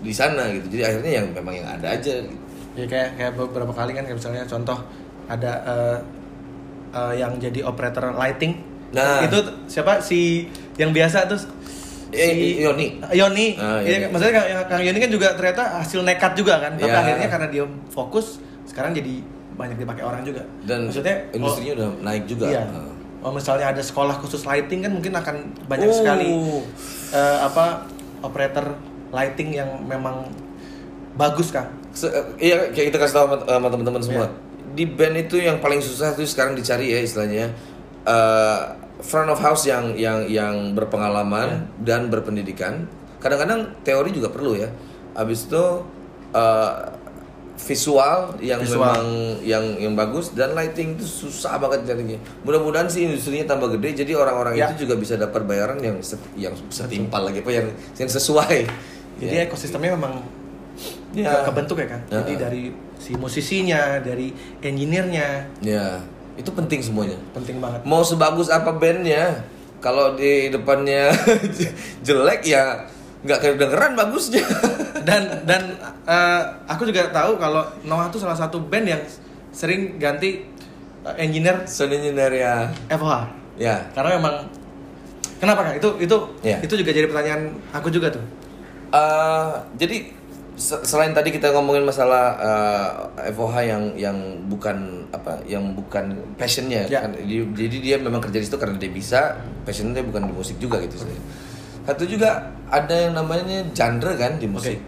[0.00, 0.72] di sana gitu.
[0.72, 2.36] Jadi akhirnya yang memang yang ada aja gitu.
[2.72, 4.80] Ya kayak kayak beberapa kali kan kayak misalnya contoh
[5.28, 5.98] ada uh,
[6.96, 8.71] uh, yang jadi operator lighting.
[8.92, 9.24] Nah.
[9.24, 11.40] itu siapa si yang biasa tuh
[12.12, 13.00] Eh, Yoni.
[13.08, 13.56] Yoni.
[13.56, 14.12] Ah, Iya, Yoni.
[14.12, 14.36] maksudnya
[14.68, 16.76] Kang, Yoni kan juga ternyata hasil nekat juga kan.
[16.76, 17.00] Tapi Ya.
[17.00, 20.44] akhirnya karena dia fokus sekarang jadi banyak dipakai orang juga.
[20.62, 22.68] dan maksudnya industrinya udah naik juga Iya.
[22.68, 22.92] Ah.
[23.22, 25.94] Oh, misalnya ada sekolah khusus lighting kan mungkin akan banyak Oh.
[25.94, 26.28] sekali
[27.12, 27.88] eh, apa
[28.20, 28.76] operator
[29.08, 30.28] lighting yang memang
[31.14, 31.68] bagus kan.
[31.92, 34.26] Se- iya kayak kita kasih tahu sama, sama teman-teman semua.
[34.26, 34.36] Iya.
[34.74, 37.52] Di band itu yang paling susah tuh sekarang dicari ya istilahnya
[38.04, 38.60] eh,
[39.00, 42.86] front of house yang yang yang berpengalaman dan berpendidikan.
[43.18, 44.68] Kadang-kadang teori juga perlu ya.
[45.12, 45.64] Habis itu
[46.32, 46.72] eh,
[47.54, 48.80] visual yang Visual.
[48.80, 49.02] memang
[49.40, 52.18] yang yang bagus dan lighting itu susah banget carinya.
[52.42, 54.66] Mudah-mudahan sih industrinya tambah gede jadi orang-orang Ya.
[54.66, 58.66] itu juga bisa dapat bayaran yang set- yang setimpal lagi apa yang yang sesuai.
[59.20, 59.46] Jadi Ya.
[59.46, 60.24] ekosistemnya memang
[61.14, 61.28] Ya.
[61.38, 62.00] ke- kebentuk ya kan.
[62.10, 62.38] Jadi Ya.
[62.40, 62.62] dari
[62.98, 66.00] si musisinya, dari engineer-nya Ya,
[66.36, 67.18] itu penting semuanya.
[67.32, 67.84] penting banget.
[67.84, 69.44] Mau sebagus apa bandnya,
[69.78, 71.12] kalau di depannya
[72.06, 72.88] jelek ya
[73.22, 74.42] nggak kedengeran bagusnya.
[75.08, 75.74] Dan dan
[76.06, 79.02] eh, aku juga tahu kalau Noah tuh salah satu band yang
[79.50, 80.46] sering ganti
[81.02, 82.70] eh, engineer Sound engineer ya.
[82.86, 83.26] FOH.
[83.58, 83.82] Ya.
[83.98, 84.46] Karena memang
[85.42, 85.74] kenapa kan?
[85.74, 86.14] Itu itu
[86.46, 86.62] Ya.
[86.62, 88.22] itu juga jadi pertanyaan aku juga tuh.
[88.94, 90.14] Eh, jadi
[90.62, 97.02] selain tadi kita ngomongin masalah eh, FOH yang yang bukan apa, yang bukan passionnya Ya.
[97.02, 97.18] kan.
[97.18, 99.34] Di- Jadi dia memang kerja di situ karena dia bisa,
[99.66, 101.02] passionnya bukan di musik juga gitu.
[101.02, 101.24] sebenarnya.
[101.82, 102.30] Satu juga
[102.70, 104.78] ada yang namanya genre kan di musik.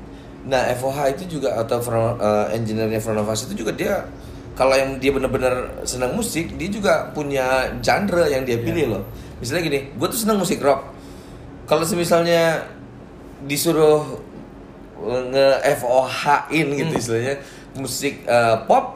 [0.46, 4.06] Nah FOH itu juga atau front, eh, engineer-nya Front of Us itu juga dia
[4.54, 9.02] kalau yang dia benar-benar senang musik, dia juga punya genre yang dia pilih loh.
[9.42, 10.94] Misalnya gini, gue tuh senang musik rock.
[11.66, 12.62] Kalau misalnya
[13.42, 14.22] disuruh
[15.02, 15.48] nge
[15.82, 17.34] FOH-in gitu istilahnya
[17.74, 18.94] musik eh, pop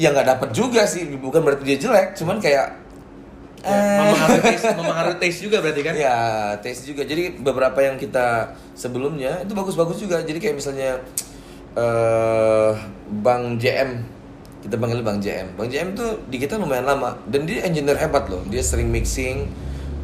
[0.00, 1.06] ya nggak dapet juga sih.
[1.18, 2.84] Bukan berarti dia jelek cuman kayak
[3.64, 4.12] Ya, eh,
[4.76, 5.96] mempengaruhi taste, taste juga berarti kan?
[5.96, 6.16] ya
[6.60, 7.00] taste juga.
[7.08, 10.20] Jadi beberapa yang kita sebelumnya itu bagus-bagus juga.
[10.20, 11.00] Jadi kayak misalnya
[11.74, 12.72] eh
[13.24, 14.04] Bang JM
[14.60, 18.28] kita panggil Bang JM Bang JM tuh di kita lumayan lama dan dia engineer hebat
[18.28, 18.44] loh.
[18.52, 19.48] Dia sering mixing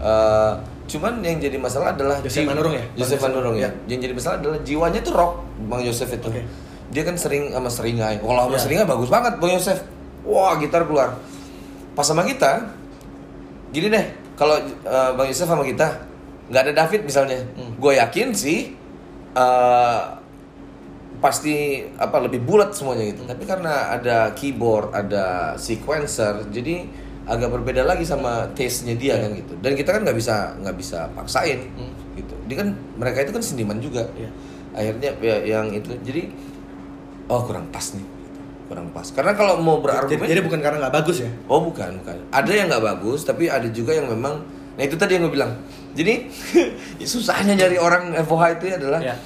[0.00, 0.52] eh
[0.90, 2.82] cuman yang jadi masalah adalah Joseph Manurung ya?
[2.94, 3.86] Joseph Manurung ya Joseph.
[3.86, 5.32] yang jadi masalah adalah jiwanya tuh rock
[5.64, 6.42] Bang Joseph itu Oke.
[6.88, 8.60] dia kan sering sama seringai kalau sama Ya.
[8.60, 9.80] seringai bagus banget Bang Joseph
[10.22, 11.14] wah gitar keluar
[11.92, 12.66] pas sama kita
[13.70, 16.02] gini deh kalau eh, Bang Yusuf sama kita
[16.48, 17.76] nggak ada David misalnya Hmm.
[17.76, 18.74] gue yakin sih
[19.32, 20.00] eh,
[21.20, 21.56] pasti
[21.94, 26.88] apa lebih bulat semuanya gitu tapi karena ada keyboard ada sequencer jadi
[27.24, 31.08] agak berbeda lagi sama taste-nya dia kan gitu dan kita kan nggak bisa nggak bisa
[31.12, 31.92] paksain Hmm.
[32.14, 34.30] gitu dia kan mereka itu kan seniman juga Iya.
[34.72, 36.32] akhirnya ya, yang itu jadi
[37.26, 38.06] oh kurang pas nih
[38.66, 41.30] kurang pas karena kalau mau Jadi, berargumen jadi bukan karena nggak bagus ya?
[41.46, 42.16] Oh bukan, bukan.
[42.30, 44.46] Ada yang nggak bagus, tapi ada juga yang memang.
[44.78, 45.58] Nah itu tadi yang gue bilang.
[45.90, 46.30] Jadi
[47.02, 49.18] susahnya nyari orang FOH itu adalah Ya.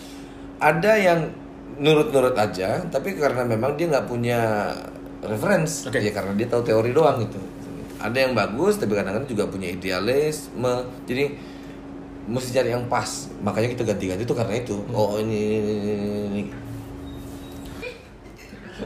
[0.57, 1.28] ada yang
[1.76, 4.72] nurut-nurut aja, tapi karena memang dia nggak punya
[5.20, 6.01] reference, Oke.
[6.01, 7.36] ya karena dia tahu teori doang gitu.
[8.05, 10.74] Ada yang bagus, tapi kadang-kadang juga punya idealisme.
[11.09, 11.40] Jadi
[12.28, 13.32] mesti cari yang pas.
[13.40, 14.76] Makanya kita ganti-ganti itu karena itu.
[14.92, 16.42] Oh ini, ini, ini, ini, ini.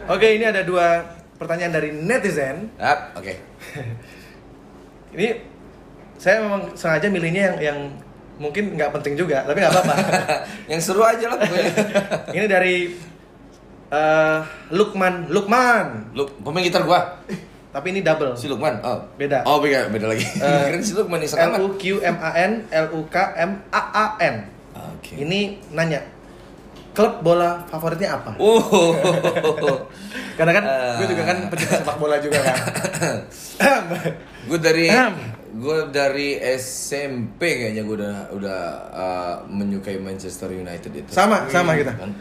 [0.07, 1.03] Oke, ini ada dua
[1.35, 2.71] pertanyaan dari netizen.
[2.79, 3.35] Ah, oke.
[5.09, 5.41] Ini
[6.21, 7.79] saya memang sengaja milihnya yang yang
[8.37, 9.95] mungkin nggak penting juga, tapi nggak apa-apa.
[10.71, 11.41] yang seru aja lah
[12.37, 12.93] ini dari
[13.89, 16.13] eh, Lukman, Lukman.
[16.13, 17.25] Lu pemain gitar gua.
[17.69, 18.33] Tapi ini double.
[18.35, 18.81] Si Lukman.
[18.81, 19.05] Oh.
[19.15, 19.45] Beda.
[19.45, 20.25] Oh, beda, beda lagi.
[20.25, 21.53] Eh, Keren si Lukman nih L.
[21.61, 24.37] U Q M A N L U K M A A N.
[24.97, 25.21] Oke.
[25.21, 26.01] Ini nanya,
[26.97, 28.35] klub bola favoritnya apa?
[28.41, 28.97] Oh.
[30.39, 30.95] Karena kan Eh.
[31.03, 32.57] gue juga kan pecinta sepak bola juga kan.
[34.49, 34.87] gue dari
[35.49, 38.61] gue dari SMP kayaknya gue udah udah
[38.95, 41.11] uh, menyukai Manchester United itu.
[41.11, 41.93] Sama, sama kita.
[41.99, 42.15] Kan?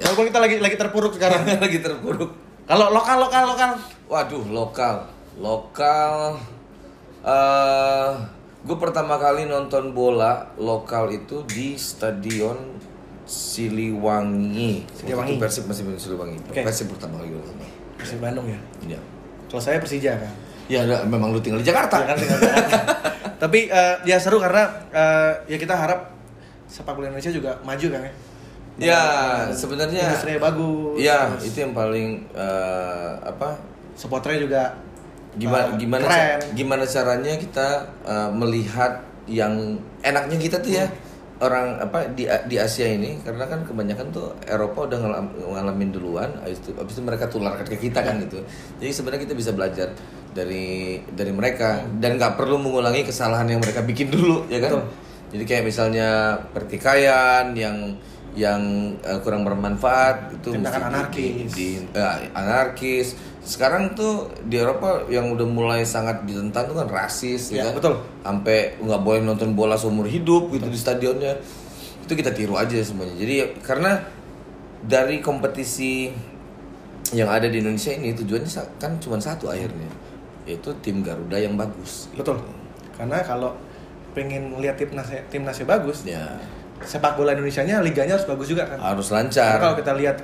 [0.00, 1.44] Walaupun kita lagi lagi terpuruk sekarang.
[1.44, 2.47] lagi terpuruk.
[2.68, 3.70] Kalau lokal lokal lokal.
[4.12, 4.96] Waduh, lokal.
[5.40, 6.36] Lokal
[7.24, 8.12] eh
[8.58, 12.76] gue pertama kali nonton bola lokal itu di Stadion
[13.24, 14.84] Siliwangi.
[14.84, 15.40] Siliwangi.
[15.40, 16.36] Waktu Persib masih main Siliwangi.
[16.44, 16.60] Oke.
[16.60, 17.68] Persib pertama kali gue nonton.
[17.96, 18.60] Persib Bandung ya.
[18.84, 19.00] Iya.
[19.48, 20.32] Kalau saya Persija kan.
[20.68, 22.04] Ya, memang lu tinggal di Jakarta.
[22.04, 22.78] Ya kan, tinggal Jakarta.
[23.42, 26.12] Tapi eh, ya seru karena eh, ya kita harap
[26.68, 28.12] sepak bola Indonesia juga maju kan ya.
[28.78, 29.02] Ya,
[29.50, 30.94] sebenarnya Industrinya bagus.
[30.96, 33.58] Iya, terus itu yang paling eh, apa?
[33.98, 34.62] supporternya juga
[35.34, 36.38] Gimana eh, gimana keren.
[36.54, 37.68] gimana caranya kita
[38.06, 40.86] eh, melihat yang enaknya kita tuh ya
[41.38, 46.30] orang apa di di Asia ini karena kan kebanyakan tuh Eropa udah ngalam- ngalamin duluan
[46.42, 48.42] habis itu habis itu mereka tularkan ke kita kan gitu.
[48.78, 49.94] Jadi sebenarnya kita bisa belajar
[50.30, 54.78] dari dari mereka dan nggak perlu mengulangi kesalahan yang mereka bikin dulu ya kan.
[54.78, 54.84] Betul.
[55.28, 56.08] Jadi kayak misalnya
[56.50, 57.94] pertikaian yang
[58.38, 58.62] yang
[59.00, 61.50] eh, kurang bermanfaat itu Tindakan mesti di- anarkis.
[61.52, 63.08] di- eh, anarkis.
[63.42, 67.72] Sekarang tuh di Eropa yang udah mulai sangat ditentang tuh kan rasis Ya, ya, kan.
[67.74, 67.94] betul.
[68.20, 71.34] Sampai nggak boleh nonton bola seumur hidup gitu di stadionnya.
[72.00, 73.12] Itu kita tiru aja semuanya.
[73.12, 73.98] Jadi karena
[74.80, 76.12] dari kompetisi
[77.10, 79.88] yang ada di Indonesia ini tujuannya kan cuma satu akhirnya
[80.44, 82.06] yaitu tim Garuda yang bagus.
[82.08, 82.20] gitu.
[82.22, 82.38] betul.
[82.94, 83.56] Karena kalau
[84.10, 86.36] pengen lihat timnasnya timnasnya bagus, Ya
[86.80, 88.78] sepak bola Indonesia-nya liganya harus bagus juga kan.
[88.78, 89.56] harus Karena lancar.
[89.58, 90.16] kalau kita lihat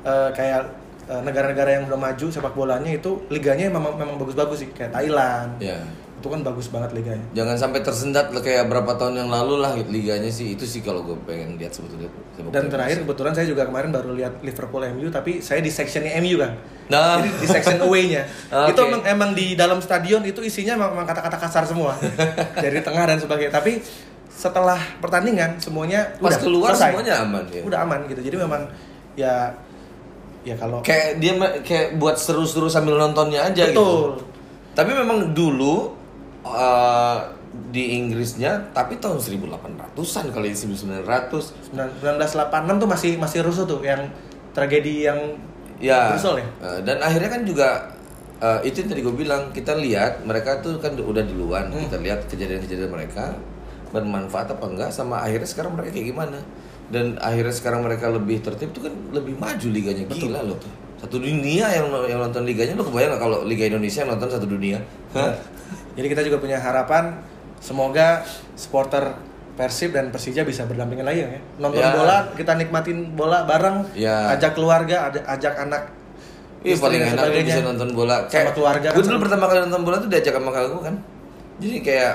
[0.00, 0.60] eh, kayak
[1.06, 5.56] eh, negara-negara yang udah maju sepak bolanya itu liganya memang memang bagus-bagus sih kayak Thailand
[5.58, 5.80] Ya.
[6.14, 10.26] itu kan bagus banget liganya Jangan sampai tersendat kayak berapa tahun yang lalu lah liganya
[10.28, 12.10] sih itu sih kalau gue pengen lihat sebetulnya.
[12.32, 16.18] sepak dan terakhir kebetulan saya juga kemarin baru lihat Liverpool MU tapi saya di sectionnya
[16.18, 17.20] MU kan Nah.
[17.20, 18.24] jadi di section away-nya
[18.64, 18.72] Oke.
[18.72, 21.94] itu emang, emang di dalam stadion itu isinya emang emang kata-kata kasar semua
[22.64, 23.78] dari tengah dan sebagainya tapi
[24.38, 26.94] setelah pertandingan semuanya Pas udah keluar selesai.
[26.94, 27.62] semuanya aman ya.
[27.64, 28.62] udah aman gitu jadi memang
[29.12, 29.50] ya
[30.40, 33.74] ya kalau Kayak dia kayak buat seru-seru sambil nontonnya aja gitu.
[33.74, 34.10] betul
[34.72, 35.90] Tapi memang dulu
[36.44, 37.18] eh,
[37.68, 41.74] di Inggrisnya tapi tahun 1800-an kali 1900 1986
[42.76, 44.06] tuh masih masih rusuh tuh yang
[44.50, 45.18] tragedi yang
[45.78, 46.10] Ya.
[46.10, 46.46] Brussels ya?
[46.60, 47.68] eh, dan akhirnya kan juga
[48.36, 51.86] eh, itu yang tadi gue bilang kita lihat mereka tuh kan udah duluan Hmm.
[51.86, 53.34] kita lihat kejadian-kejadian mereka
[53.88, 56.38] bermanfaat apa enggak sama akhirnya sekarang mereka kayak gimana
[56.88, 60.58] dan akhirnya sekarang mereka lebih tertib tuh kan lebih maju liganya gila loh
[60.98, 64.46] satu dunia yang yang nonton liganya lo kebayang nggak kalau liga Indonesia yang nonton satu
[64.46, 64.78] dunia
[65.12, 65.32] Hah?
[65.94, 67.16] Jadi kita juga punya harapan
[67.58, 68.22] semoga
[68.54, 69.18] supporter
[69.58, 71.42] Persib dan Persija bisa berdampingan lagi ya.
[71.58, 71.90] Nonton Ya.
[71.90, 74.30] bola, kita nikmatin bola bareng, Ya.
[74.30, 75.90] ajak keluarga, ajak anak.
[76.62, 79.24] Iya paling enak bisa nonton bola Sama keluarga Gue kan dulu seru.
[79.26, 80.94] pertama kali nonton bola tuh diajak sama kakakku kan.
[81.58, 82.14] Jadi kayak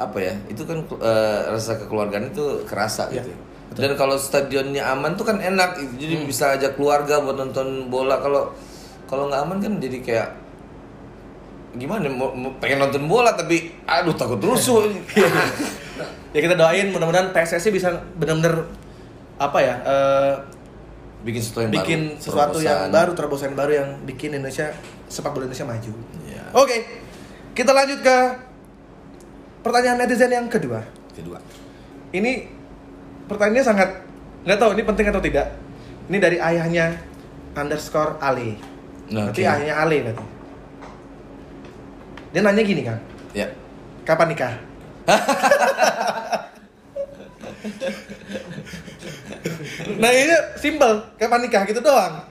[0.00, 0.34] apa ya?
[0.46, 3.30] Itu kan eh, rasa kekeluargaan itu kerasa Iya, gitu.
[3.70, 5.76] Dan kalau stadionnya aman tuh kan enak.
[5.76, 5.94] gitu.
[6.00, 6.26] Jadi Hmm.
[6.26, 8.18] bisa ajak keluarga buat nonton bola.
[8.18, 8.50] Kalau
[9.04, 10.28] kalau nggak aman kan jadi kayak
[11.72, 12.08] gimana?
[12.08, 14.88] Mau, mau- pengen nonton bola tapi aduh takut rusuh.
[16.30, 18.62] Ya kita doain mudah-mudahan PSSI bisa benar-benar
[19.36, 19.74] apa ya?
[19.82, 20.34] eh,
[21.20, 22.22] bikin sesuatu yang bikin baru.
[22.22, 22.94] sesuatu yang terobosan.
[22.94, 24.66] baru, terobosan yang baru yang bikin Indonesia
[25.04, 25.92] sepak bola Indonesia maju.
[26.24, 26.42] Iya.
[26.54, 26.76] Oke.
[27.50, 28.16] Kita lanjut ke
[29.60, 30.80] pertanyaan netizen yang kedua.
[31.12, 31.38] Kedua.
[32.10, 32.32] Ini
[33.26, 33.88] pertanyaannya sangat
[34.42, 35.46] nggak tahu ini penting atau tidak.
[36.10, 36.98] Ini dari ayahnya
[37.54, 38.58] underscore Ale.
[39.10, 39.48] Nah, Berarti oke.
[39.48, 40.24] ayahnya Ale berarti.
[42.30, 42.98] Dia nanya gini kan,
[43.34, 43.50] Ya.
[44.06, 44.54] kapan nikah?
[50.00, 52.22] nah ini simpel, kapan nikah gitu doang.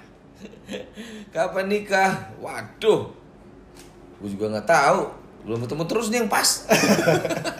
[1.30, 2.32] Kapan nikah?
[2.40, 3.12] Waduh.
[4.20, 5.02] Gue juga nggak tahu.
[5.50, 6.50] Belum ketemu terus nih yang pas.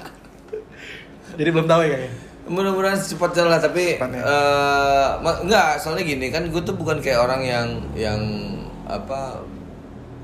[1.42, 2.12] Jadi belum tahu ya kayaknya.
[2.50, 4.22] Mudah-mudahan cepatnya lah tapi Cepatnya.
[5.26, 7.68] ma- enggak soalnya gini kan gue tuh bukan kayak orang yang
[7.98, 8.22] yang
[8.86, 9.42] apa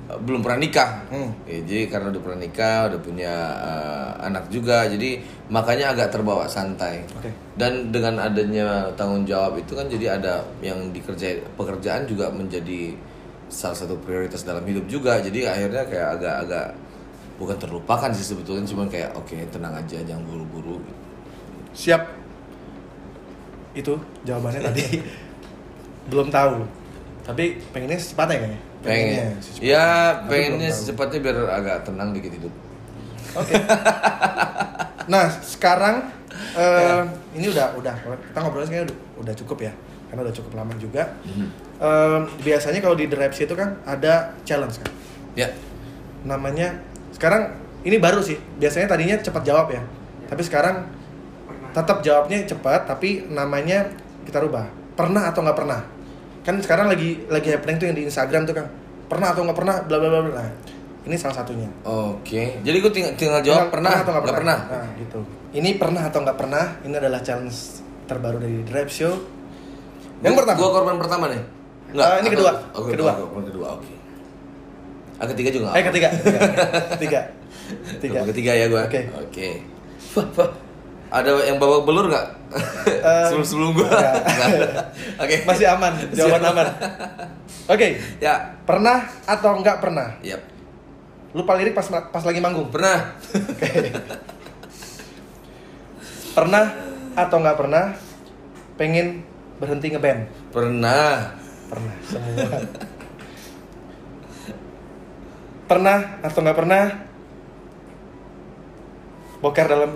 [0.05, 1.01] belum pernah nikah.
[1.09, 1.33] Hmm.
[1.49, 5.17] Ya, jadi karena udah pernah nikah, udah punya eh, anak juga, jadi
[5.49, 7.01] makanya agak terbawa santai.
[7.17, 7.33] Oke.
[7.57, 12.93] Dan dengan adanya tanggung jawab itu kan jadi ada yang dikerjain pekerjaan juga menjadi
[13.49, 15.17] salah satu prioritas dalam hidup juga.
[15.17, 16.67] Jadi akhirnya kayak agak-agak
[17.35, 20.79] bukan terlupakan sih sebetulnya cuman kayak oke tenang aja jangan buru-buru
[21.75, 22.01] Siap.
[23.75, 25.03] Itu jawabannya tadi
[26.09, 26.63] belum tahu.
[27.27, 28.61] Tapi pengennya secepatnya kayaknya.
[28.85, 29.65] pengen secepatnya.
[29.65, 32.53] ya Tapi pengennya secepatnya biar agak tenang dikit hidup
[33.33, 33.57] Oke.
[35.11, 36.05] nah, sekarang
[36.53, 37.01] eh,
[37.33, 39.73] ini udah udah kita ngobrolnya kayaknya udah, udah cukup ya.
[40.07, 41.17] Karena udah cukup lama juga.
[41.81, 44.91] Eh, biasanya kalau di Raps itu kan ada challenge kan.
[45.35, 45.49] ya
[46.23, 46.79] Namanya
[47.15, 48.35] sekarang ini baru sih.
[48.59, 49.79] Biasanya tadinya cepat jawab ya.
[50.27, 50.83] Tapi sekarang
[51.71, 53.87] tetap jawabnya cepat tapi namanya
[54.23, 54.67] kita rubah.
[54.93, 55.79] Pernah atau nggak pernah?
[56.43, 58.67] Kan sekarang lagi lagi happening tuh yang di Instagram tuh kan.
[59.05, 60.33] Pernah atau nggak pernah bla bla bla bla.
[60.35, 60.49] Nah,
[61.05, 61.69] ini salah satunya.
[61.83, 65.19] oke jadi gue tinggal, tinggal jawab pernah, atau nggak pernah, Nah, gitu.
[65.53, 66.65] Ini pernah atau nggak pernah?
[66.81, 69.13] Ini adalah challenge terbaru dari Drive Show.
[70.19, 70.57] Yang Gua- pertama.
[70.57, 71.41] gua korban pertama nih
[71.95, 72.51] Ah, ini atau- kedua.
[72.73, 73.11] oke Kedua.
[73.13, 73.93] kedua korban kedua oke
[75.15, 76.39] ah ketiga juga Eh ketiga, ketiga,
[76.95, 77.21] ketiga,
[77.97, 78.19] ketiga.
[78.27, 79.01] Ketiga ya gue Oke.
[79.15, 79.49] oke
[81.15, 84.15] ada yang bawa belur nggak Eh, sebelum sebelum gue enggak.
[85.23, 86.67] oke Masih aman, jawaban aman.
[87.67, 90.15] Oke, ya pernah atau nggak pernah?
[90.21, 90.39] Yap.
[91.35, 92.71] Lupa lirik pas pas lagi manggung.
[92.71, 93.11] pernah
[96.31, 96.65] Pernah
[97.17, 97.85] atau nggak pernah?
[98.79, 99.23] Pengen
[99.59, 100.51] berhenti ngeband?
[100.51, 101.35] pernah
[101.67, 102.59] Pernah semua.
[105.65, 106.83] Pernah atau nggak pernah?
[109.41, 109.91] Boker dalam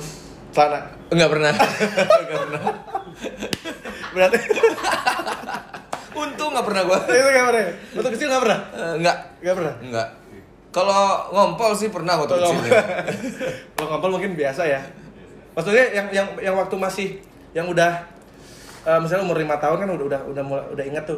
[0.54, 0.82] celana?
[1.10, 1.50] nggak pernah
[4.14, 4.38] Berarti
[6.22, 7.64] untung nggak pernah gue itu nggak pernah.
[7.98, 8.60] Waktu kecil nggak pernah?
[9.00, 9.76] nggak Nggak pernah.
[9.80, 10.08] nggak
[10.70, 12.86] kalau ngompol sih pernah waktu kecil ya.
[13.74, 14.78] Kalau ngompol mungkin biasa ya.
[15.58, 17.08] Maksudnya yang yang yang waktu masih
[17.58, 18.06] yang udah
[18.86, 21.18] eh, misalnya umur lima tahun kan udah udah udah mulai, udah ingat tuh.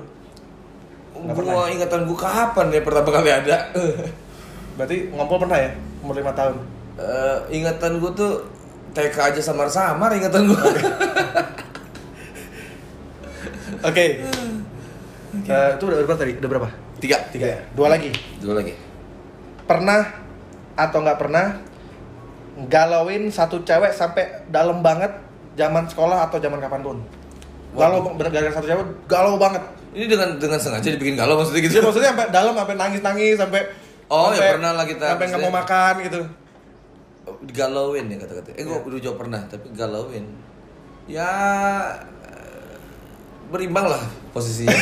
[1.19, 1.51] Nggak pernah.
[1.51, 3.57] Gua ingatan gua kapan ya pertama kali ada.
[4.75, 6.55] Berarti ngompol pernah ya umur lima tahun.
[6.99, 8.45] Eh, ingatan gua tuh
[8.91, 10.61] TK aja samar-samar ingatan gua.
[13.89, 14.05] Oke.
[15.31, 16.33] Eh, itu udah berapa tadi?
[16.37, 16.69] Udah berapa?
[17.01, 17.17] Tiga.
[17.33, 17.59] Tiga ya.
[17.73, 18.11] Dua lagi.
[18.43, 18.75] Dua lagi.
[19.65, 20.21] Pernah
[20.75, 21.45] atau nggak pernah
[22.67, 25.11] galauin satu cewek sampai dalam banget
[25.55, 26.97] zaman sekolah atau zaman kapan pun?
[27.71, 29.63] Galau bener gara-gara satu cewek galau banget.
[29.91, 31.79] Ini dengan dengan sengaja dibikin galau maksudnya gitu.
[31.79, 33.61] Dia maksudnya sampai dalam sampai nangis-nangis sampai
[34.11, 36.21] Oh, ya sampai- pernah lah kita sampai nggak mau makan gitu.
[37.55, 38.49] galauin ya kata-kata.
[38.59, 40.27] Eh, gua udah jawab pernah, tapi galauin.
[41.07, 41.31] Ya
[42.27, 42.75] eh,
[43.47, 44.03] berimbang lah
[44.35, 44.75] posisinya.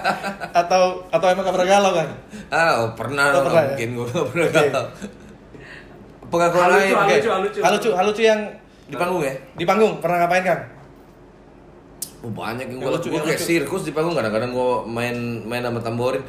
[0.64, 2.08] Atau atau emang nggak pernah galau kan?
[2.48, 3.68] ah, oh, pernah lah, pernah ya?
[3.76, 4.56] mungkin gua nggak pernah Oke.
[4.56, 4.86] galau.
[6.26, 7.30] Pengakuan Halucu, lain halucu, Oke.
[7.36, 7.58] halucu.
[7.60, 8.40] Halucu, halucu yang
[8.86, 9.34] di panggung ya.
[9.52, 10.62] di panggung pernah ngapain Kang?
[12.24, 15.78] Oh, banyak yang gue lucu, gue kayak sirkus di panggung kadang-kadang gue main main sama
[15.84, 16.24] tamborin.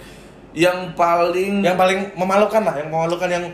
[0.55, 3.45] Yang paling Yang paling memalukan lah, yang memalukan yang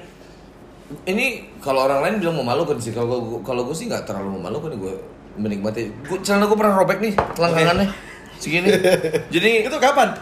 [1.09, 2.93] ini kalau orang lain bilang memalukan sih.
[2.93, 4.93] Kalau gue kalau gue sih nggak terlalu memalukan gue
[5.35, 5.89] menikmati.
[6.05, 7.87] Gue celana gue pernah robek nih langgangannya
[8.37, 8.69] segini.
[9.31, 10.13] Jadi itu kapan?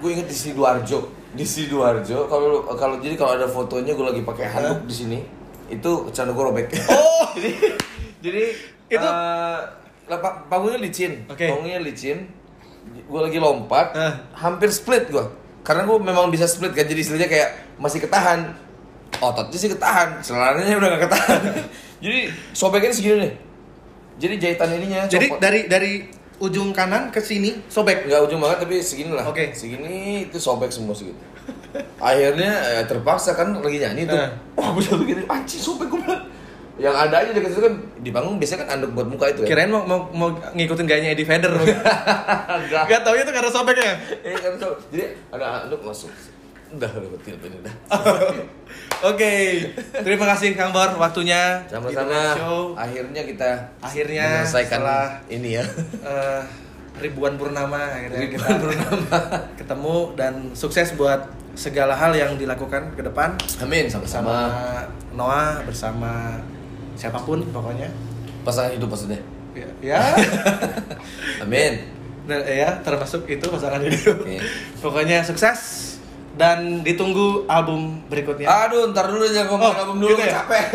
[0.00, 0.98] gue inget di sidoarjo.
[1.30, 5.18] Di sidoarjo kalau kalau jadi kalau ada fotonya gue lagi pakai handuk di sini.
[5.70, 6.66] Itu celana gue robek.
[6.90, 7.50] Oh, jadi
[8.18, 8.42] jadi
[8.90, 9.58] Itu- eh,
[10.10, 11.22] lah, pa- panggungnya licin.
[11.30, 12.26] Panggungnya licin
[12.82, 14.12] gue lagi lompat Eh.
[14.34, 15.24] hampir split gue
[15.60, 18.54] karena gue memang bisa split kan jadi istilahnya kayak masih ketahan
[19.16, 21.40] ototnya sih ketahan celananya udah gak ketahan
[22.04, 22.20] jadi
[22.50, 23.32] sobeknya segini nih
[24.16, 25.38] jadi jahitan ininya jadi copot.
[25.38, 25.92] dari dari
[26.40, 28.06] ujung kanan ke sini sobek.
[28.06, 29.52] nggak ujung banget tapi segini lah Oke.
[29.52, 31.20] segini itu sobek semua segitu
[31.98, 34.30] akhirnya eh, terpaksa kan lagi nyanyi tuh Eh.
[34.54, 36.24] wah bisa begini anjing sobek gue bilang
[36.80, 39.48] yang ada aja dekat situ kan di panggung biasanya kan anduk buat muka itu ya.
[39.52, 41.52] Kirain mau, mau, mau ngikutin gayanya Eddie Vedder.
[41.60, 42.84] Enggak.
[42.88, 43.92] Gak tau itu karena sobeknya.
[44.40, 46.08] Kan so- jadi ada anduk masuk.
[46.70, 47.74] Udah udah betul ini udah.
[49.10, 49.32] Oke
[50.06, 51.60] Terima kasih Kang Bor waktunya.
[51.66, 52.36] Sama-sama.
[52.78, 53.50] Akhirnya kita
[53.82, 55.64] Akhirnya menyelesaikan setelah ini ya.
[56.00, 56.42] eh,
[57.00, 59.18] ribuan purnama akhirnya Ribuan kita
[59.56, 61.26] ketemu dan sukses buat
[61.58, 63.34] segala hal yang dilakukan ke depan.
[63.58, 64.36] Amin bersama sama-sama
[65.10, 66.12] Noah bersama
[67.00, 67.86] siapa pun pokoknya
[68.42, 69.18] pasangan hidup maksudnya
[69.52, 69.98] ya, ya.
[71.42, 71.74] amin
[72.20, 74.38] Dan, ya termasuk itu pasangan hidup Oke.
[74.78, 75.88] pokoknya sukses
[76.36, 80.32] dan ditunggu album berikutnya aduh ntar dulu jangan ngomong Oh, album dulu gitu ya?
[80.38, 80.64] capek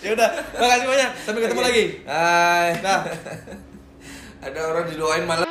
[0.00, 1.68] ya udah makasih banyak sampai ketemu Oke.
[1.68, 2.68] lagi Hai.
[2.80, 3.00] nah
[4.40, 5.44] Ada orang didoain malam.